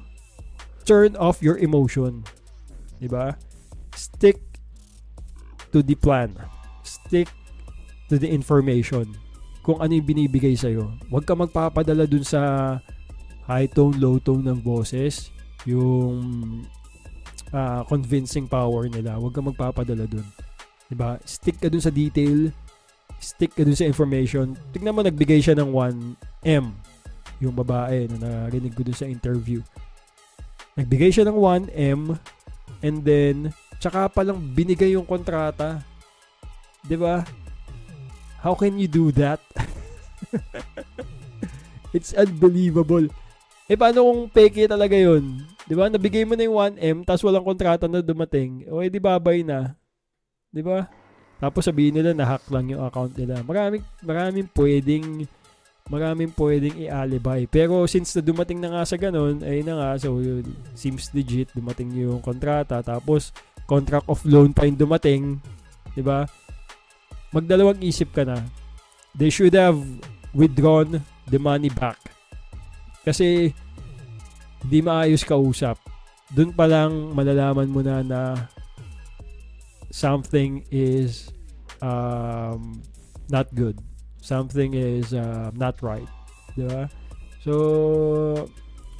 turn 0.83 1.15
off 1.15 1.39
your 1.39 1.55
emotion. 1.59 2.27
'Di 2.99 3.07
ba? 3.07 3.35
Stick 3.97 4.37
to 5.73 5.81
the 5.81 5.97
plan. 5.97 6.37
Stick 6.85 7.27
to 8.07 8.21
the 8.21 8.29
information 8.29 9.09
kung 9.67 9.83
ano 9.83 9.91
yung 9.99 10.07
binibigay 10.07 10.55
sa'yo. 10.55 10.95
Huwag 11.11 11.27
ka 11.27 11.35
magpapadala 11.35 12.07
dun 12.07 12.23
sa 12.23 12.39
high 13.43 13.67
tone, 13.67 13.99
low 13.99 14.15
tone 14.15 14.39
ng 14.47 14.63
boses, 14.63 15.27
yung 15.67 16.23
uh, 17.51 17.83
convincing 17.91 18.47
power 18.47 18.87
nila. 18.87 19.19
Huwag 19.19 19.35
ka 19.35 19.43
magpapadala 19.43 20.07
dun. 20.07 20.23
Diba? 20.87 21.19
Stick 21.27 21.59
ka 21.59 21.67
dun 21.67 21.83
sa 21.83 21.91
detail, 21.91 22.47
stick 23.19 23.51
ka 23.51 23.67
dun 23.67 23.75
sa 23.75 23.83
information. 23.83 24.55
Tignan 24.71 24.95
mo, 24.95 25.03
nagbigay 25.03 25.43
siya 25.43 25.59
ng 25.59 25.75
1M, 25.75 26.65
yung 27.43 27.51
babae 27.51 28.07
na 28.07 28.47
narinig 28.47 28.71
ko 28.71 28.87
dun 28.87 28.95
sa 28.95 29.03
interview. 29.03 29.59
Nagbigay 30.79 31.11
siya 31.11 31.27
ng 31.27 31.35
1M, 31.35 32.15
and 32.87 33.03
then, 33.03 33.51
tsaka 33.77 34.09
palang 34.09 34.37
binigay 34.37 34.93
yung 34.93 35.05
kontrata. 35.05 35.81
'Di 36.85 36.97
ba? 36.97 37.25
How 38.41 38.53
can 38.53 38.77
you 38.77 38.89
do 38.89 39.09
that? 39.17 39.41
It's 41.95 42.13
unbelievable. 42.13 43.09
Eh, 43.67 43.75
paano 43.75 44.07
kung 44.07 44.21
peke 44.31 44.69
talaga 44.69 44.95
yun? 44.95 45.43
Di 45.67 45.75
ba? 45.75 45.91
Nabigay 45.91 46.23
mo 46.23 46.39
na 46.39 46.47
yung 46.47 46.79
1M, 46.79 46.97
tapos 47.03 47.27
walang 47.27 47.43
kontrata 47.43 47.91
na 47.91 47.99
dumating. 47.99 48.63
O, 48.71 48.79
edi 48.79 49.01
babay 49.01 49.43
na. 49.43 49.75
Di 50.47 50.63
ba? 50.63 50.87
Tapos 51.37 51.67
sabihin 51.67 51.99
nila, 51.99 52.15
na-hack 52.15 52.47
lang 52.47 52.71
yung 52.71 52.87
account 52.87 53.11
nila. 53.19 53.43
Maraming, 53.43 53.83
maraming 53.99 54.47
pwedeng, 54.55 55.27
maraming 55.91 56.31
pwedeng 56.31 56.75
i-alibi. 56.79 57.43
Pero 57.51 57.83
since 57.83 58.15
na 58.15 58.23
dumating 58.23 58.63
na 58.63 58.71
nga 58.71 58.87
sa 58.87 58.95
ganun, 58.95 59.43
ay 59.43 59.59
na 59.61 59.75
nga, 59.75 59.89
so 59.99 60.15
seems 60.71 61.11
legit, 61.11 61.51
dumating 61.51 61.91
yung 61.91 62.23
kontrata. 62.23 62.79
Tapos, 62.79 63.35
contract 63.67 64.07
of 64.07 64.23
loan 64.23 64.55
pa 64.55 64.63
yung 64.63 64.79
dumating. 64.79 65.43
Di 65.93 66.01
ba? 66.01 66.23
magdalawang 67.35 67.83
isip 67.83 68.15
ka 68.15 68.23
na. 68.23 68.39
They 69.17 69.29
should 69.29 69.55
have 69.57 69.79
withdrawn 70.31 71.01
the 71.27 71.39
money 71.41 71.69
back. 71.73 71.97
Kasi 73.03 73.51
hindi 74.63 74.79
maayos 74.83 75.25
kausap. 75.25 75.79
Doon 76.35 76.51
pa 76.51 76.67
lang 76.67 77.15
malalaman 77.15 77.71
mo 77.71 77.79
na 77.85 78.03
na 78.03 78.21
something 79.91 80.63
is 80.69 81.31
um, 81.79 82.83
not 83.31 83.47
good. 83.55 83.79
Something 84.19 84.75
is 84.75 85.15
uh, 85.15 85.49
not 85.55 85.79
right. 85.79 86.07
Di 86.57 86.67
ba? 86.67 86.91
So, 87.47 87.53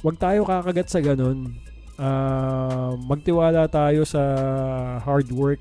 wag 0.00 0.16
tayo 0.16 0.48
kakagat 0.48 0.88
sa 0.88 1.04
ganun. 1.04 1.52
Uh, 1.98 2.94
magtiwala 3.10 3.66
tayo 3.66 4.06
sa 4.06 4.22
hard 5.02 5.34
work, 5.34 5.58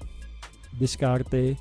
diskarte, 0.78 1.58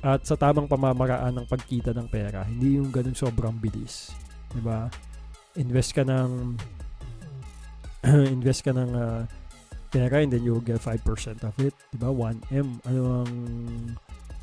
at 0.00 0.24
sa 0.24 0.36
tamang 0.36 0.68
pamamaraan 0.68 1.40
ng 1.40 1.46
pagkita 1.48 1.96
ng 1.96 2.08
pera. 2.08 2.44
Hindi 2.44 2.76
yung 2.76 2.92
ganun 2.92 3.16
sobrang 3.16 3.56
bilis. 3.56 4.12
ba? 4.60 4.92
Invest 5.56 5.96
ka 5.96 6.04
ng 6.04 6.56
invest 8.36 8.64
ka 8.64 8.72
ng 8.72 8.90
uh, 8.96 9.24
pera 9.92 10.24
and 10.24 10.32
then 10.32 10.44
you'll 10.44 10.64
get 10.64 10.80
5% 10.80 11.00
of 11.44 11.56
it. 11.60 11.76
ba? 11.96 12.08
1M. 12.08 12.80
Ano 12.88 13.24
ang 13.24 13.32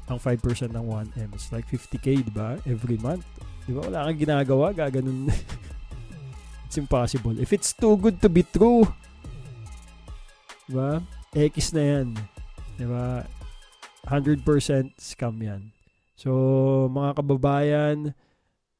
ang 0.08 0.20
5% 0.22 0.72
ng 0.72 0.86
1M? 0.86 1.30
It's 1.36 1.52
like 1.52 1.68
50k, 1.68 2.24
'di 2.24 2.34
ba? 2.34 2.56
Every 2.64 2.98
month. 3.02 3.26
'Di 3.66 3.76
ba? 3.76 3.86
Wala 3.86 4.08
kang 4.08 4.20
ginagawa, 4.20 4.72
gaganon. 4.72 5.28
It's 6.68 6.76
impossible. 6.76 7.40
If 7.40 7.56
it's 7.56 7.72
too 7.72 7.96
good 7.96 8.20
to 8.20 8.28
be 8.28 8.44
true, 8.44 8.84
'di 10.68 10.76
ba? 10.76 11.00
X 11.32 11.72
na 11.72 11.84
'yan. 11.84 12.08
'Di 12.76 12.86
ba? 12.86 13.24
100% 14.08 14.44
scam 14.96 15.36
yan. 15.40 15.72
So, 16.16 16.32
mga 16.88 17.20
kababayan 17.20 18.16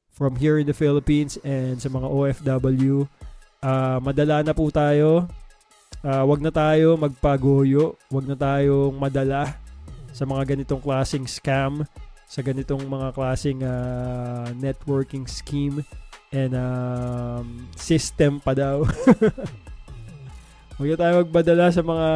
from 0.10 0.40
here 0.40 0.58
in 0.58 0.66
the 0.66 0.74
Philippines 0.74 1.38
and 1.44 1.78
sa 1.78 1.92
mga 1.92 2.08
OFW, 2.08 3.04
uh, 3.04 3.68
ah, 3.68 3.98
madala 4.00 4.42
na 4.42 4.56
po 4.56 4.72
tayo. 4.72 5.28
Uh, 6.02 6.24
wag 6.24 6.40
na 6.40 6.50
tayo 6.50 6.96
magpagoyo. 6.96 8.00
Wag 8.08 8.26
na 8.26 8.40
tayong 8.40 8.96
madala 8.96 9.60
sa 10.16 10.24
mga 10.24 10.56
ganitong 10.56 10.82
klaseng 10.82 11.28
scam, 11.28 11.84
sa 12.26 12.40
ganitong 12.42 12.82
mga 12.88 13.14
klaseng 13.14 13.62
uh, 13.62 14.50
networking 14.58 15.28
scheme 15.28 15.84
and 16.32 16.56
um, 16.56 17.68
system 17.76 18.40
pa 18.40 18.56
daw. 18.56 18.82
Huwag 20.78 20.94
na 20.94 20.98
tayo 20.98 21.14
magpadala 21.26 21.66
sa 21.74 21.82
mga 21.82 22.10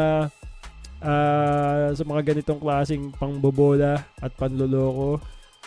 uh, 1.01 1.85
sa 1.97 2.03
mga 2.05 2.21
ganitong 2.29 2.61
klaseng 2.61 3.09
pangbobola 3.17 4.05
at 4.21 4.31
panloloko. 4.37 5.17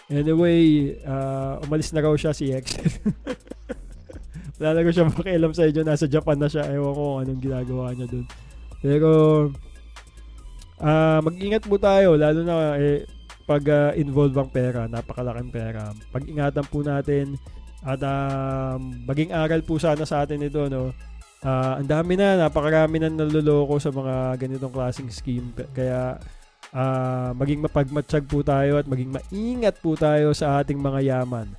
Anyway, 0.07 0.95
uh, 1.03 1.59
umalis 1.67 1.91
na 1.91 2.07
raw 2.07 2.15
siya 2.15 2.31
si 2.31 2.55
X. 2.55 2.79
Wala 4.63 4.79
na 4.79 4.95
siya 4.95 5.11
makialam 5.11 5.51
sa 5.51 5.67
inyo. 5.67 5.83
Nasa 5.83 6.07
Japan 6.07 6.39
na 6.39 6.47
siya. 6.47 6.71
Ewan 6.71 6.95
ko 6.95 7.05
anong 7.19 7.43
ginagawa 7.43 7.91
niya 7.91 8.07
dun. 8.07 8.27
Pero, 8.79 9.11
uh, 10.79 11.19
mag-ingat 11.19 11.67
po 11.67 11.75
tayo. 11.83 12.15
Lalo 12.15 12.47
na 12.47 12.79
eh, 12.79 13.03
pag 13.43 13.65
uh, 13.67 13.91
involve 13.99 14.39
ang 14.39 14.55
pera, 14.55 14.87
napakalaking 14.87 15.51
pera. 15.51 15.91
Pag-ingatan 16.15 16.67
po 16.71 16.87
natin 16.87 17.35
at 17.83 18.01
uh, 18.01 18.79
maging 18.81 19.35
aral 19.35 19.61
po 19.67 19.83
sana 19.83 20.07
sa 20.07 20.23
atin 20.23 20.47
ito, 20.47 20.71
no? 20.71 20.95
Uh, 21.45 21.79
ang 21.79 21.87
dami 21.87 22.17
na, 22.17 22.49
napakarami 22.49 22.97
na 22.99 23.13
naluloko 23.13 23.77
sa 23.77 23.93
mga 23.93 24.41
ganitong 24.41 24.73
klaseng 24.73 25.13
scheme. 25.13 25.53
Kaya 25.77 26.17
uh, 26.73 27.31
maging 27.37 27.63
mapagmatsyag 27.69 28.25
po 28.27 28.41
tayo 28.41 28.81
at 28.81 28.89
maging 28.89 29.13
maingat 29.13 29.77
po 29.79 29.95
tayo 29.95 30.33
sa 30.33 30.65
ating 30.65 30.81
mga 30.81 31.15
yaman. 31.15 31.53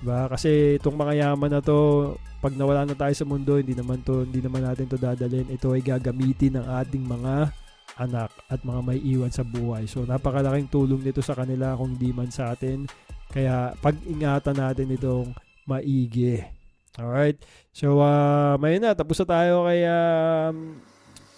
Diba? 0.00 0.28
Kasi 0.32 0.76
itong 0.80 0.96
mga 0.96 1.14
yaman 1.22 1.50
na 1.56 1.60
to, 1.60 2.12
pag 2.40 2.52
nawala 2.52 2.84
na 2.84 2.96
tayo 2.96 3.14
sa 3.16 3.24
mundo, 3.24 3.56
hindi 3.56 3.72
naman 3.72 4.04
to, 4.04 4.24
hindi 4.24 4.44
naman 4.44 4.64
natin 4.64 4.88
to 4.88 5.00
dadalhin. 5.00 5.48
Ito 5.48 5.72
ay 5.72 5.82
gagamitin 5.84 6.60
ng 6.60 6.66
ating 6.68 7.04
mga 7.04 7.48
anak 7.96 8.28
at 8.52 8.60
mga 8.60 8.80
may 8.84 9.00
iwan 9.00 9.32
sa 9.32 9.40
buhay. 9.40 9.88
So 9.88 10.04
napakalaking 10.04 10.68
tulong 10.68 11.00
nito 11.00 11.24
sa 11.24 11.32
kanila 11.32 11.72
kung 11.80 11.96
di 11.96 12.12
man 12.12 12.28
sa 12.28 12.52
atin. 12.52 12.84
Kaya 13.32 13.72
pag-ingatan 13.80 14.56
natin 14.56 14.92
itong 14.92 15.32
maigi. 15.64 16.55
Alright. 16.96 17.36
So, 17.76 18.00
uh, 18.00 18.56
may 18.56 18.80
na. 18.80 18.96
Tapos 18.96 19.20
na 19.20 19.26
tayo 19.28 19.68
kay 19.68 19.84
um, 19.84 20.80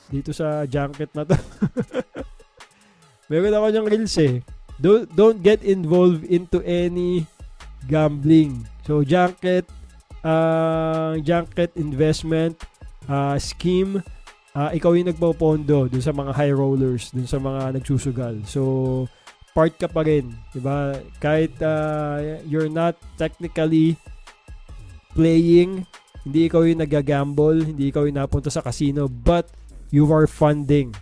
dito 0.08 0.30
sa 0.30 0.62
junket 0.64 1.10
na 1.12 1.26
to. 1.26 1.34
Meron 3.30 3.52
ako 3.52 3.66
niyang 3.68 3.90
reels 3.90 4.16
eh. 4.22 4.40
Don't, 4.78 5.10
don't 5.18 5.42
get 5.42 5.60
involved 5.66 6.22
into 6.30 6.62
any 6.62 7.26
gambling. 7.90 8.62
So, 8.86 9.02
junket, 9.02 9.66
uh, 10.22 11.18
junket 11.20 11.74
investment 11.74 12.56
uh, 13.10 13.36
scheme, 13.42 14.00
uh, 14.54 14.70
ikaw 14.70 14.94
yung 14.94 15.10
nagpopondo 15.10 15.90
dun 15.90 16.04
sa 16.04 16.14
mga 16.14 16.32
high 16.38 16.54
rollers, 16.54 17.10
dun 17.10 17.26
sa 17.26 17.42
mga 17.42 17.74
nagsusugal. 17.76 18.38
So, 18.46 18.62
part 19.52 19.74
ka 19.74 19.90
pa 19.90 20.06
rin. 20.06 20.30
Diba? 20.54 21.02
Kahit 21.18 21.58
uh, 21.58 22.38
you're 22.46 22.70
not 22.70 22.94
technically 23.18 23.98
playing, 25.18 25.82
hindi 26.22 26.46
ikaw 26.46 26.62
yung 26.62 26.78
nagagamble, 26.78 27.66
hindi 27.66 27.90
ikaw 27.90 28.06
yung 28.06 28.22
napunta 28.22 28.54
sa 28.54 28.62
casino, 28.62 29.10
but 29.10 29.50
you 29.90 30.06
are 30.06 30.30
funding, 30.30 30.94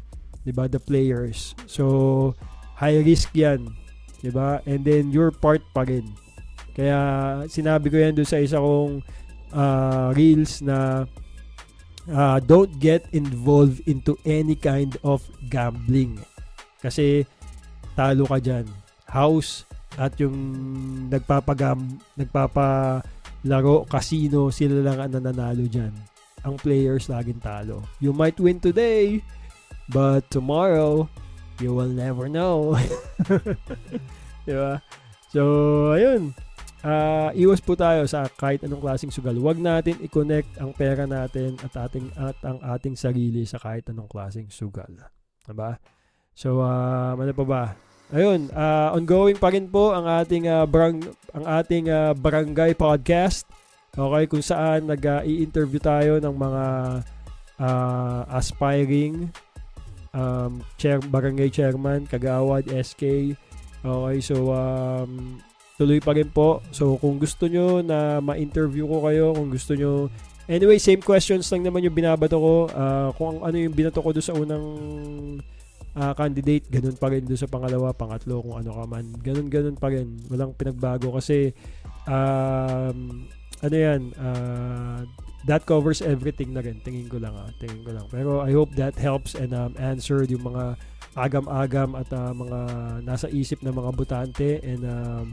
'di 0.49 0.57
ba, 0.57 0.65
the 0.65 0.81
players. 0.81 1.53
So 1.69 2.33
high 2.81 2.97
risk 3.05 3.37
'yan, 3.37 3.69
'di 4.25 4.33
ba? 4.33 4.65
And 4.65 4.81
then 4.89 5.13
your 5.13 5.29
part 5.29 5.61
pa 5.77 5.85
rin. 5.85 6.09
Kaya 6.73 6.99
sinabi 7.53 7.93
ko 7.93 8.01
'yan 8.01 8.17
doon 8.17 8.29
sa 8.29 8.41
isa 8.41 8.57
kong 8.57 9.05
uh, 9.53 10.17
reels 10.17 10.65
na 10.65 11.05
uh, 12.09 12.39
don't 12.41 12.73
get 12.81 13.05
involved 13.13 13.85
into 13.85 14.17
any 14.25 14.57
kind 14.57 14.97
of 15.05 15.21
gambling. 15.53 16.17
Kasi 16.81 17.27
talo 17.99 18.29
ka 18.29 18.39
diyan. 18.39 18.67
House 19.11 19.67
at 19.97 20.13
yung 20.21 20.37
nagpapagam 21.09 21.97
nagpapa 22.21 23.01
laro, 23.47 23.87
casino, 23.87 24.51
sila 24.51 24.83
lang 24.83 24.99
ang 24.99 25.13
nananalo 25.15 25.65
dyan. 25.71 25.95
Ang 26.43 26.59
players 26.59 27.07
laging 27.07 27.43
talo. 27.43 27.87
You 28.03 28.11
might 28.11 28.39
win 28.39 28.59
today, 28.59 29.23
but 29.91 30.27
tomorrow, 30.31 31.07
you 31.63 31.73
will 31.73 31.91
never 31.91 32.27
know. 32.27 32.77
diba? 34.47 34.83
So, 35.31 35.43
ayun. 35.95 36.35
Uh, 36.87 37.35
iwas 37.35 37.59
po 37.59 37.75
tayo 37.75 38.07
sa 38.07 38.31
kahit 38.31 38.63
anong 38.63 38.79
klaseng 38.79 39.11
sugal. 39.11 39.35
Huwag 39.35 39.59
natin 39.59 39.99
i-connect 39.99 40.55
ang 40.63 40.71
pera 40.71 41.03
natin 41.03 41.59
at 41.59 41.75
ating 41.75 42.15
at 42.15 42.39
ang 42.47 42.63
ating 42.63 42.95
sarili 42.95 43.43
sa 43.43 43.59
kahit 43.59 43.91
anong 43.91 44.07
klaseng 44.07 44.47
sugal. 44.55 44.87
Diba? 45.43 45.75
So, 46.37 46.63
uh, 46.63 47.19
ano 47.19 47.33
pa 47.35 47.45
ba? 47.49 47.63
Ayun, 48.15 48.55
uh, 48.55 48.95
ongoing 48.95 49.35
pa 49.35 49.51
rin 49.51 49.67
po 49.67 49.91
ang 49.91 50.07
ating 50.07 50.47
uh, 50.47 50.63
barang 50.63 51.03
ang 51.35 51.45
ating 51.59 51.91
uh, 51.91 52.15
barangay 52.15 52.79
podcast. 52.79 53.43
Okay, 53.97 54.25
kung 54.31 54.45
saan 54.45 54.87
nag-i-interview 54.87 55.81
tayo 55.81 56.21
ng 56.21 56.37
mga 56.37 56.65
uh, 57.59 58.21
aspiring 58.31 59.33
um, 60.13 60.61
chair, 60.77 61.01
barangay 61.01 61.49
chairman, 61.49 62.05
kagawad, 62.07 62.69
SK. 62.69 63.35
Okay, 63.83 64.17
so 64.21 64.53
um, 64.53 65.41
tuloy 65.75 65.99
pa 65.99 66.13
rin 66.13 66.29
po. 66.29 66.63
So, 66.71 67.01
kung 67.01 67.17
gusto 67.17 67.49
nyo 67.49 67.81
na 67.81 68.21
ma-interview 68.21 68.85
ko 68.87 69.03
kayo, 69.09 69.33
kung 69.35 69.51
gusto 69.51 69.73
nyo 69.75 70.13
Anyway, 70.47 70.79
same 70.79 71.03
questions 71.03 71.51
lang 71.51 71.67
naman 71.67 71.83
yung 71.83 71.97
binabato 71.99 72.39
ko. 72.39 72.71
Uh, 72.71 73.11
kung 73.19 73.43
ano 73.43 73.57
yung 73.59 73.75
binato 73.75 73.99
ko 73.99 74.15
doon 74.15 74.23
sa 74.23 74.31
unang 74.31 74.67
uh, 75.97 76.13
candidate, 76.13 76.69
ganun 76.69 76.97
pa 77.01 77.09
rin 77.09 77.25
doon 77.25 77.41
sa 77.41 77.49
pangalawa, 77.49 77.97
pangatlo, 77.97 78.45
kung 78.45 78.57
ano 78.61 78.71
ka 78.77 78.85
man. 78.85 79.05
Ganun, 79.25 79.49
ganun 79.49 79.77
pa 79.81 79.89
rin. 79.89 80.21
Walang 80.29 80.53
pinagbago 80.55 81.17
kasi 81.17 81.57
um, 82.07 83.27
ano 83.65 83.77
yan, 83.77 84.13
uh, 84.21 85.01
that 85.49 85.65
covers 85.65 86.05
everything 86.05 86.53
na 86.53 86.61
rin. 86.61 86.79
Tingin 86.85 87.09
ko 87.09 87.17
lang 87.17 87.33
ah, 87.33 87.49
tingin 87.57 87.81
ko 87.83 87.97
lang. 87.97 88.07
Pero 88.13 88.45
I 88.45 88.53
hope 88.53 88.77
that 88.77 88.95
helps 89.01 89.33
and 89.33 89.57
um, 89.57 89.73
answered 89.81 90.29
yung 90.29 90.45
mga 90.45 90.77
agam-agam 91.17 91.97
at 91.97 92.13
uh, 92.13 92.37
mga 92.37 92.61
nasa 93.09 93.27
isip 93.33 93.65
ng 93.65 93.73
mga 93.73 93.91
butante 93.97 94.61
and 94.61 94.85
um, 94.85 95.33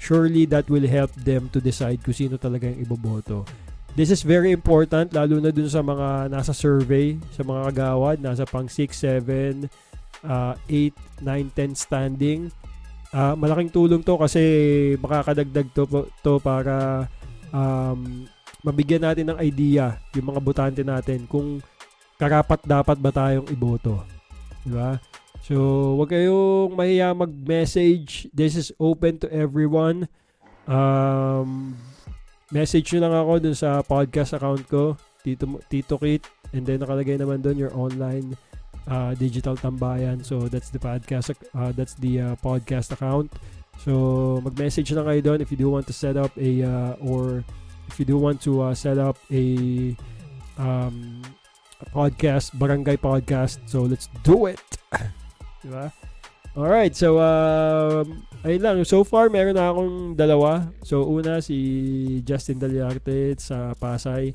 surely 0.00 0.48
that 0.48 0.64
will 0.72 0.88
help 0.88 1.12
them 1.20 1.52
to 1.52 1.60
decide 1.60 2.00
kung 2.00 2.16
sino 2.16 2.40
talaga 2.40 2.64
yung 2.64 2.80
iboboto. 2.88 3.44
This 3.92 4.14
is 4.14 4.22
very 4.22 4.54
important 4.54 5.10
lalo 5.10 5.42
na 5.42 5.50
dun 5.50 5.68
sa 5.68 5.82
mga 5.82 6.30
nasa 6.32 6.54
survey, 6.54 7.18
sa 7.34 7.42
mga 7.42 7.74
kagawad, 7.74 8.16
nasa 8.22 8.46
pang 8.46 8.70
6, 8.70 8.94
7, 8.94 9.68
uh, 10.24 10.54
8, 10.66 11.22
9, 11.22 11.50
10 11.54 11.74
standing. 11.74 12.40
Uh, 13.08 13.32
malaking 13.38 13.72
tulong 13.72 14.04
to 14.04 14.20
kasi 14.20 14.42
makakadagdag 15.00 15.68
to, 15.72 15.84
to 16.20 16.36
para 16.42 17.08
um, 17.52 18.28
mabigyan 18.60 19.00
natin 19.00 19.32
ng 19.32 19.38
idea 19.40 19.96
yung 20.12 20.28
mga 20.34 20.40
botante 20.44 20.82
natin 20.84 21.24
kung 21.24 21.64
karapat 22.20 22.60
dapat 22.66 22.98
ba 22.98 23.10
tayong 23.14 23.48
iboto. 23.48 24.02
Di 24.66 24.74
ba? 24.74 24.98
So, 25.46 25.96
wag 25.96 26.12
kayong 26.12 26.74
mahiya 26.76 27.14
mag-message. 27.16 28.28
This 28.34 28.58
is 28.58 28.68
open 28.76 29.22
to 29.24 29.28
everyone. 29.32 30.10
Um, 30.68 31.78
message 32.52 32.92
nyo 32.92 33.00
lang 33.08 33.14
ako 33.16 33.32
dun 33.40 33.56
sa 33.56 33.80
podcast 33.80 34.36
account 34.36 34.68
ko, 34.68 34.98
Tito, 35.24 35.48
Tito 35.70 35.96
Kit. 35.96 36.26
And 36.52 36.68
then 36.68 36.84
nakalagay 36.84 37.16
naman 37.16 37.40
dun 37.40 37.56
your 37.56 37.72
online 37.72 38.36
uh, 38.88 39.12
digital 39.14 39.54
tambayan. 39.54 40.24
So 40.24 40.48
that's 40.48 40.72
the 40.72 40.80
podcast 40.80 41.36
uh, 41.54 41.72
that's 41.76 41.94
the 42.00 42.32
uh, 42.32 42.34
podcast 42.40 42.90
account. 42.92 43.30
So 43.78 44.42
mag-message 44.42 44.90
lang 44.90 45.06
kayo 45.06 45.20
doon 45.22 45.38
if 45.38 45.54
you 45.54 45.58
do 45.60 45.70
want 45.70 45.86
to 45.86 45.94
set 45.94 46.18
up 46.18 46.34
a 46.34 46.50
uh, 46.66 46.92
or 46.98 47.46
if 47.86 48.00
you 48.00 48.04
do 48.08 48.18
want 48.18 48.42
to 48.42 48.66
uh, 48.66 48.74
set 48.74 48.98
up 48.98 49.16
a 49.30 49.44
um, 50.58 51.22
a 51.78 51.86
podcast, 51.94 52.58
barangay 52.58 52.98
podcast. 52.98 53.62
So 53.70 53.86
let's 53.86 54.10
do 54.26 54.50
it. 54.50 54.60
diba? 55.62 55.92
Alright, 56.58 56.98
so 56.98 57.22
um, 57.22 58.26
ayun 58.42 58.62
lang. 58.66 58.76
So 58.82 59.06
far, 59.06 59.30
meron 59.30 59.54
na 59.54 59.70
akong 59.70 60.18
dalawa. 60.18 60.66
So 60.82 61.06
una, 61.06 61.38
si 61.38 62.18
Justin 62.26 62.58
Daliarte 62.58 63.38
sa 63.38 63.78
Pasay. 63.78 64.34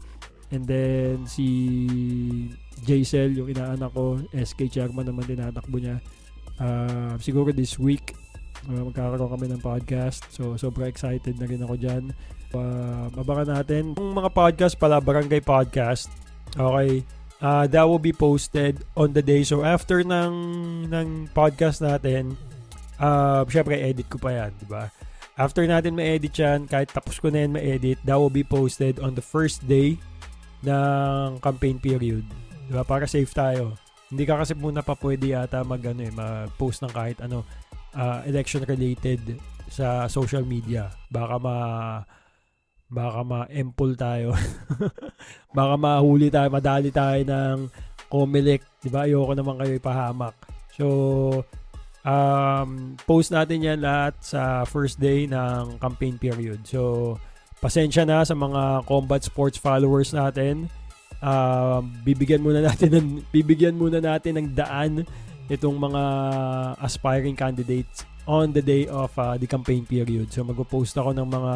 And 0.54 0.64
then 0.64 1.28
si 1.28 2.48
Jaisel, 2.84 3.34
yung 3.34 3.50
inaanak 3.50 3.92
ko, 3.96 4.20
SK 4.32 4.70
chairman 4.70 5.08
naman 5.08 5.24
din 5.26 5.40
tinatakbo 5.40 5.80
niya. 5.80 5.98
Uh, 6.60 7.16
siguro 7.18 7.50
this 7.56 7.80
week, 7.80 8.14
uh, 8.70 8.84
magkakaroon 8.86 9.32
kami 9.32 9.48
ng 9.50 9.62
podcast. 9.64 10.28
So, 10.30 10.60
sobrang 10.60 10.92
excited 10.92 11.40
na 11.40 11.48
rin 11.50 11.64
ako 11.64 11.76
dyan. 11.80 12.14
Uh, 12.54 13.10
mabangan 13.18 13.60
natin. 13.60 13.98
Yung 13.98 14.14
mga 14.14 14.30
podcast 14.30 14.76
pala, 14.78 15.02
Barangay 15.02 15.42
Podcast. 15.42 16.12
Okay 16.54 17.02
uh, 17.44 17.68
that 17.68 17.84
will 17.84 18.00
be 18.00 18.16
posted 18.16 18.80
on 18.96 19.12
the 19.12 19.22
day. 19.22 19.44
So 19.44 19.68
after 19.68 20.00
ng 20.00 20.34
ng 20.88 21.08
podcast 21.36 21.84
natin, 21.84 22.40
uh, 22.98 23.44
syempre 23.52 23.76
edit 23.84 24.08
ko 24.08 24.18
pa 24.18 24.32
'yan, 24.32 24.52
'di 24.56 24.68
ba? 24.72 24.88
After 25.36 25.68
natin 25.68 26.00
ma-edit 26.00 26.32
'yan, 26.32 26.66
kahit 26.72 26.96
tapos 26.96 27.20
ko 27.20 27.28
na 27.28 27.44
'yan 27.44 27.54
ma-edit, 27.60 28.00
that 28.08 28.16
will 28.16 28.34
be 28.34 28.48
posted 28.48 29.04
on 29.04 29.20
the 29.20 29.26
first 29.26 29.68
day 29.68 30.00
ng 30.64 31.44
campaign 31.44 31.78
period. 31.78 32.24
'Di? 32.68 32.84
Para 32.86 33.06
safe 33.10 33.32
tayo. 33.32 33.76
Hindi 34.14 34.24
ka 34.30 34.46
kasi 34.46 34.54
muna 34.54 34.86
pa 34.86 34.94
pwede 35.00 35.34
yata 35.34 35.66
mag 35.66 35.82
ano 35.82 36.02
eh, 36.06 36.14
mag-post 36.14 36.86
ng 36.86 36.94
kahit 36.94 37.18
ano 37.24 37.42
uh, 37.98 38.22
election 38.30 38.62
related 38.62 39.42
sa 39.70 40.06
social 40.06 40.46
media. 40.46 40.94
Baka 41.10 41.36
ma 41.42 41.58
baka 42.94 43.26
ma-empul 43.26 43.98
tayo. 43.98 44.38
baka 45.58 45.74
mahuli 45.82 46.30
tayo, 46.30 46.48
madali 46.54 46.94
tayo 46.94 47.22
ng 47.26 47.58
Comelec, 48.06 48.62
'di 48.86 48.94
ba? 48.94 49.10
Ayoko 49.10 49.34
naman 49.34 49.58
kayo 49.58 49.74
ipahamak. 49.74 50.38
So 50.78 50.86
um, 52.06 52.94
post 53.10 53.34
natin 53.34 53.66
'yan 53.66 53.82
lahat 53.82 54.14
sa 54.22 54.62
first 54.70 55.02
day 55.02 55.26
ng 55.26 55.82
campaign 55.82 56.22
period. 56.22 56.62
So 56.70 57.18
pasensya 57.58 58.06
na 58.06 58.22
sa 58.22 58.38
mga 58.38 58.86
combat 58.86 59.26
sports 59.26 59.58
followers 59.58 60.14
natin. 60.14 60.70
Uh, 61.24 61.80
bibigyan 62.04 62.44
muna 62.44 62.60
natin 62.60 62.92
ng 62.92 63.08
bibigyan 63.32 63.80
muna 63.80 64.04
natin 64.04 64.36
ng 64.36 64.48
daan 64.52 65.08
itong 65.48 65.80
mga 65.80 66.04
aspiring 66.84 67.32
candidates 67.32 68.04
on 68.28 68.52
the 68.52 68.60
day 68.60 68.88
of 68.92 69.08
uh, 69.16 69.40
the 69.40 69.48
campaign 69.48 69.88
period. 69.88 70.28
So 70.36 70.44
magpo-post 70.44 71.00
ako 71.00 71.16
ng 71.16 71.28
mga 71.32 71.54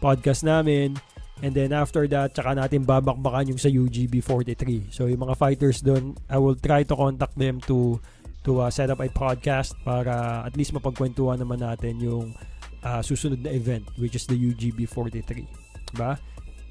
podcast 0.00 0.40
namin. 0.44 0.96
And 1.40 1.52
then 1.52 1.72
after 1.72 2.08
that, 2.12 2.36
tsaka 2.36 2.56
natin 2.56 2.84
babakbakan 2.88 3.52
yung 3.52 3.60
sa 3.60 3.68
UGB 3.68 4.24
43. 4.24 4.88
So 4.92 5.08
yung 5.08 5.24
mga 5.24 5.36
fighters 5.36 5.80
doon, 5.84 6.16
I 6.28 6.40
will 6.40 6.56
try 6.56 6.84
to 6.84 6.96
contact 6.96 7.36
them 7.36 7.60
to 7.68 8.00
to 8.48 8.64
uh, 8.64 8.72
set 8.72 8.88
up 8.88 9.04
a 9.04 9.08
podcast 9.12 9.76
para 9.84 10.44
at 10.48 10.56
least 10.56 10.72
mapagkwentuhan 10.72 11.36
naman 11.36 11.60
natin 11.60 12.00
yung 12.00 12.32
uh, 12.80 13.04
susunod 13.04 13.44
na 13.44 13.52
event 13.52 13.84
which 14.00 14.16
is 14.16 14.24
the 14.24 14.36
UGB 14.36 14.88
43. 14.88 15.44
Diba? 15.92 16.16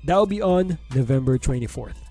That 0.06 0.18
will 0.18 0.30
be 0.30 0.42
on 0.42 0.82
November 0.98 1.38
24th 1.38 2.09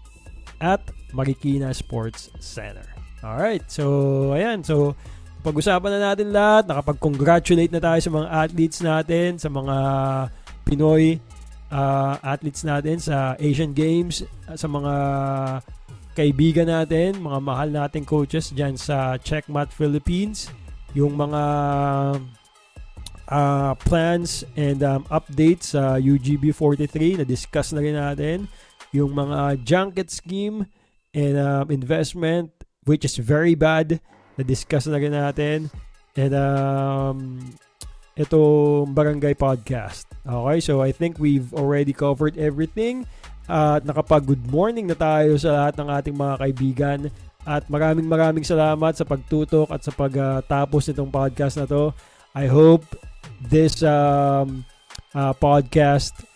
at 0.61 0.83
Marikina 1.15 1.75
Sports 1.75 2.31
Center. 2.39 2.85
Alright, 3.25 3.67
so 3.67 4.31
ayan, 4.35 4.63
so 4.63 4.95
pag-usapan 5.43 5.99
na 5.99 6.01
natin 6.13 6.35
lahat, 6.35 6.67
nakapag-congratulate 6.67 7.71
na 7.71 7.83
tayo 7.83 8.01
sa 8.03 8.11
mga 8.11 8.29
athletes 8.31 8.79
natin, 8.83 9.29
sa 9.39 9.49
mga 9.49 9.77
Pinoy 10.67 11.19
uh, 11.73 12.15
athletes 12.21 12.67
natin 12.67 13.01
sa 13.01 13.39
Asian 13.39 13.73
Games, 13.73 14.25
sa 14.57 14.69
mga 14.69 14.95
kaibigan 16.19 16.67
natin, 16.67 17.23
mga 17.23 17.39
mahal 17.39 17.69
nating 17.71 18.03
coaches 18.03 18.51
dyan 18.51 18.75
sa 18.75 19.15
Checkmat 19.23 19.71
Philippines, 19.71 20.51
yung 20.97 21.15
mga 21.15 21.43
uh, 23.31 23.73
plans 23.87 24.43
and 24.59 24.83
um, 24.83 25.07
updates 25.13 25.79
sa 25.79 25.97
uh, 25.97 26.03
UGB 26.03 26.51
43 26.51 27.23
na 27.23 27.25
discuss 27.25 27.71
na 27.71 27.81
rin 27.85 27.95
natin, 27.95 28.51
yung 28.93 29.13
mga 29.13 29.63
junket 29.65 30.09
scheme 30.09 30.67
and 31.13 31.37
um, 31.37 31.69
investment 31.69 32.53
which 32.89 33.05
is 33.05 33.21
very 33.21 33.53
bad 33.53 34.01
na 34.41 34.43
discuss 34.45 34.89
na 34.89 34.97
rin 34.97 35.13
natin 35.13 35.69
and 36.17 36.33
um, 36.33 37.19
itong 38.19 38.91
Barangay 38.91 39.39
Podcast. 39.39 40.11
Okay, 40.27 40.59
so 40.59 40.83
I 40.83 40.91
think 40.91 41.23
we've 41.23 41.55
already 41.55 41.95
covered 41.95 42.35
everything. 42.35 43.07
At 43.49 43.87
nakapag-good 43.87 44.45
morning 44.53 44.91
na 44.91 44.99
tayo 44.99 45.39
sa 45.41 45.55
lahat 45.55 45.75
ng 45.81 45.89
ating 45.89 46.17
mga 46.19 46.35
kaibigan. 46.37 47.01
At 47.49 47.65
maraming 47.71 48.05
maraming 48.05 48.45
salamat 48.45 48.99
sa 48.99 49.09
pagtutok 49.09 49.73
at 49.73 49.81
sa 49.81 49.95
pagtapos 49.95 50.83
uh, 50.85 50.89
nitong 50.93 51.09
podcast 51.15 51.55
na 51.57 51.65
to. 51.65 51.95
I 52.37 52.45
hope 52.45 52.85
this 53.41 53.81
um, 53.81 54.69
uh, 55.17 55.33
podcast 55.33 56.28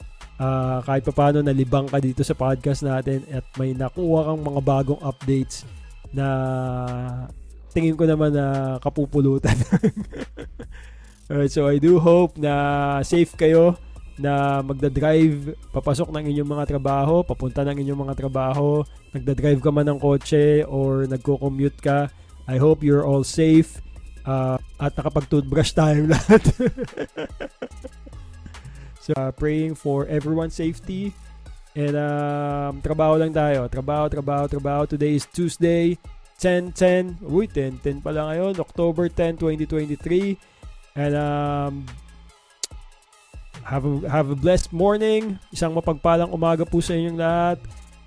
uh, 0.42 0.78
kahit 0.82 1.06
pa 1.06 1.14
paano 1.14 1.38
nalibang 1.38 1.86
ka 1.86 2.02
dito 2.02 2.26
sa 2.26 2.34
podcast 2.34 2.82
natin 2.82 3.22
at 3.30 3.46
may 3.54 3.70
nakuha 3.72 4.26
kang 4.32 4.42
mga 4.42 4.60
bagong 4.60 5.00
updates 5.02 5.62
na 6.10 6.26
tingin 7.70 7.96
ko 7.96 8.04
naman 8.04 8.34
na 8.34 8.76
kapupulutan. 8.82 9.54
Alright, 11.30 11.54
so 11.54 11.64
I 11.70 11.80
do 11.80 11.96
hope 11.96 12.36
na 12.36 13.00
safe 13.06 13.32
kayo 13.38 13.78
na 14.20 14.60
magda-drive 14.60 15.56
papasok 15.72 16.12
ng 16.12 16.28
inyong 16.28 16.50
mga 16.52 16.64
trabaho, 16.76 17.24
papunta 17.24 17.64
ng 17.64 17.80
inyong 17.80 18.00
mga 18.04 18.14
trabaho, 18.18 18.84
nagda-drive 19.16 19.60
ka 19.64 19.70
man 19.72 19.88
ng 19.88 19.98
kotse 20.02 20.68
or 20.68 21.08
nagko-commute 21.08 21.80
ka. 21.80 22.12
I 22.44 22.60
hope 22.60 22.84
you're 22.84 23.08
all 23.08 23.24
safe 23.24 23.80
uh, 24.28 24.60
at 24.76 24.92
nakapag-toothbrush 24.92 25.72
tayong 25.72 26.10
lahat. 26.14 26.44
So, 29.02 29.10
uh, 29.18 29.34
praying 29.34 29.74
for 29.74 30.06
everyone's 30.06 30.54
safety 30.54 31.10
and 31.74 31.96
um, 31.96 32.84
trabaho 32.84 33.16
lang 33.16 33.32
tayo. 33.32 33.64
Trabaho, 33.68 34.06
trabaho, 34.08 34.44
trabaho. 34.44 34.82
Today 34.84 35.16
is 35.16 35.24
Tuesday, 35.28 35.96
10-10. 36.36 37.24
Uy, 37.24 37.48
10-10 37.48 38.04
pa 38.04 38.12
lang 38.12 38.28
ngayon. 38.28 38.60
October 38.60 39.08
10, 39.08 39.40
2023. 39.40 40.36
And 40.92 41.14
um, 41.16 41.72
have 43.64 43.84
a, 43.88 43.92
have 44.08 44.28
a 44.28 44.36
blessed 44.36 44.72
morning. 44.76 45.40
Isang 45.48 45.72
mapagpalang 45.72 46.28
umaga 46.28 46.68
po 46.68 46.84
sa 46.84 46.92
inyong 46.92 47.18
lahat. 47.18 47.58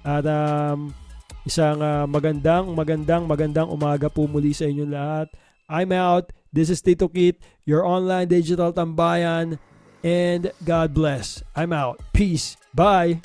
At 0.06 0.26
um, 0.30 0.93
isang 1.41 1.82
uh, 1.82 2.06
magandang, 2.06 2.70
magandang, 2.70 3.26
magandang 3.26 3.70
umaga 3.74 4.14
po 4.14 4.30
muli 4.30 4.54
sa 4.54 4.70
inyong 4.70 4.93
lahat. 4.93 5.28
I'm 5.66 5.89
out. 5.89 6.30
This 6.54 6.70
is 6.70 6.80
Tito 6.86 7.10
Kit, 7.10 7.41
your 7.66 7.82
online 7.82 8.30
digital 8.30 8.70
tambayan. 8.70 9.58
And 10.06 10.51
God 10.64 10.93
bless. 10.93 11.41
I'm 11.56 11.74
out. 11.74 11.99
Peace. 12.14 12.58
Bye. 12.76 13.22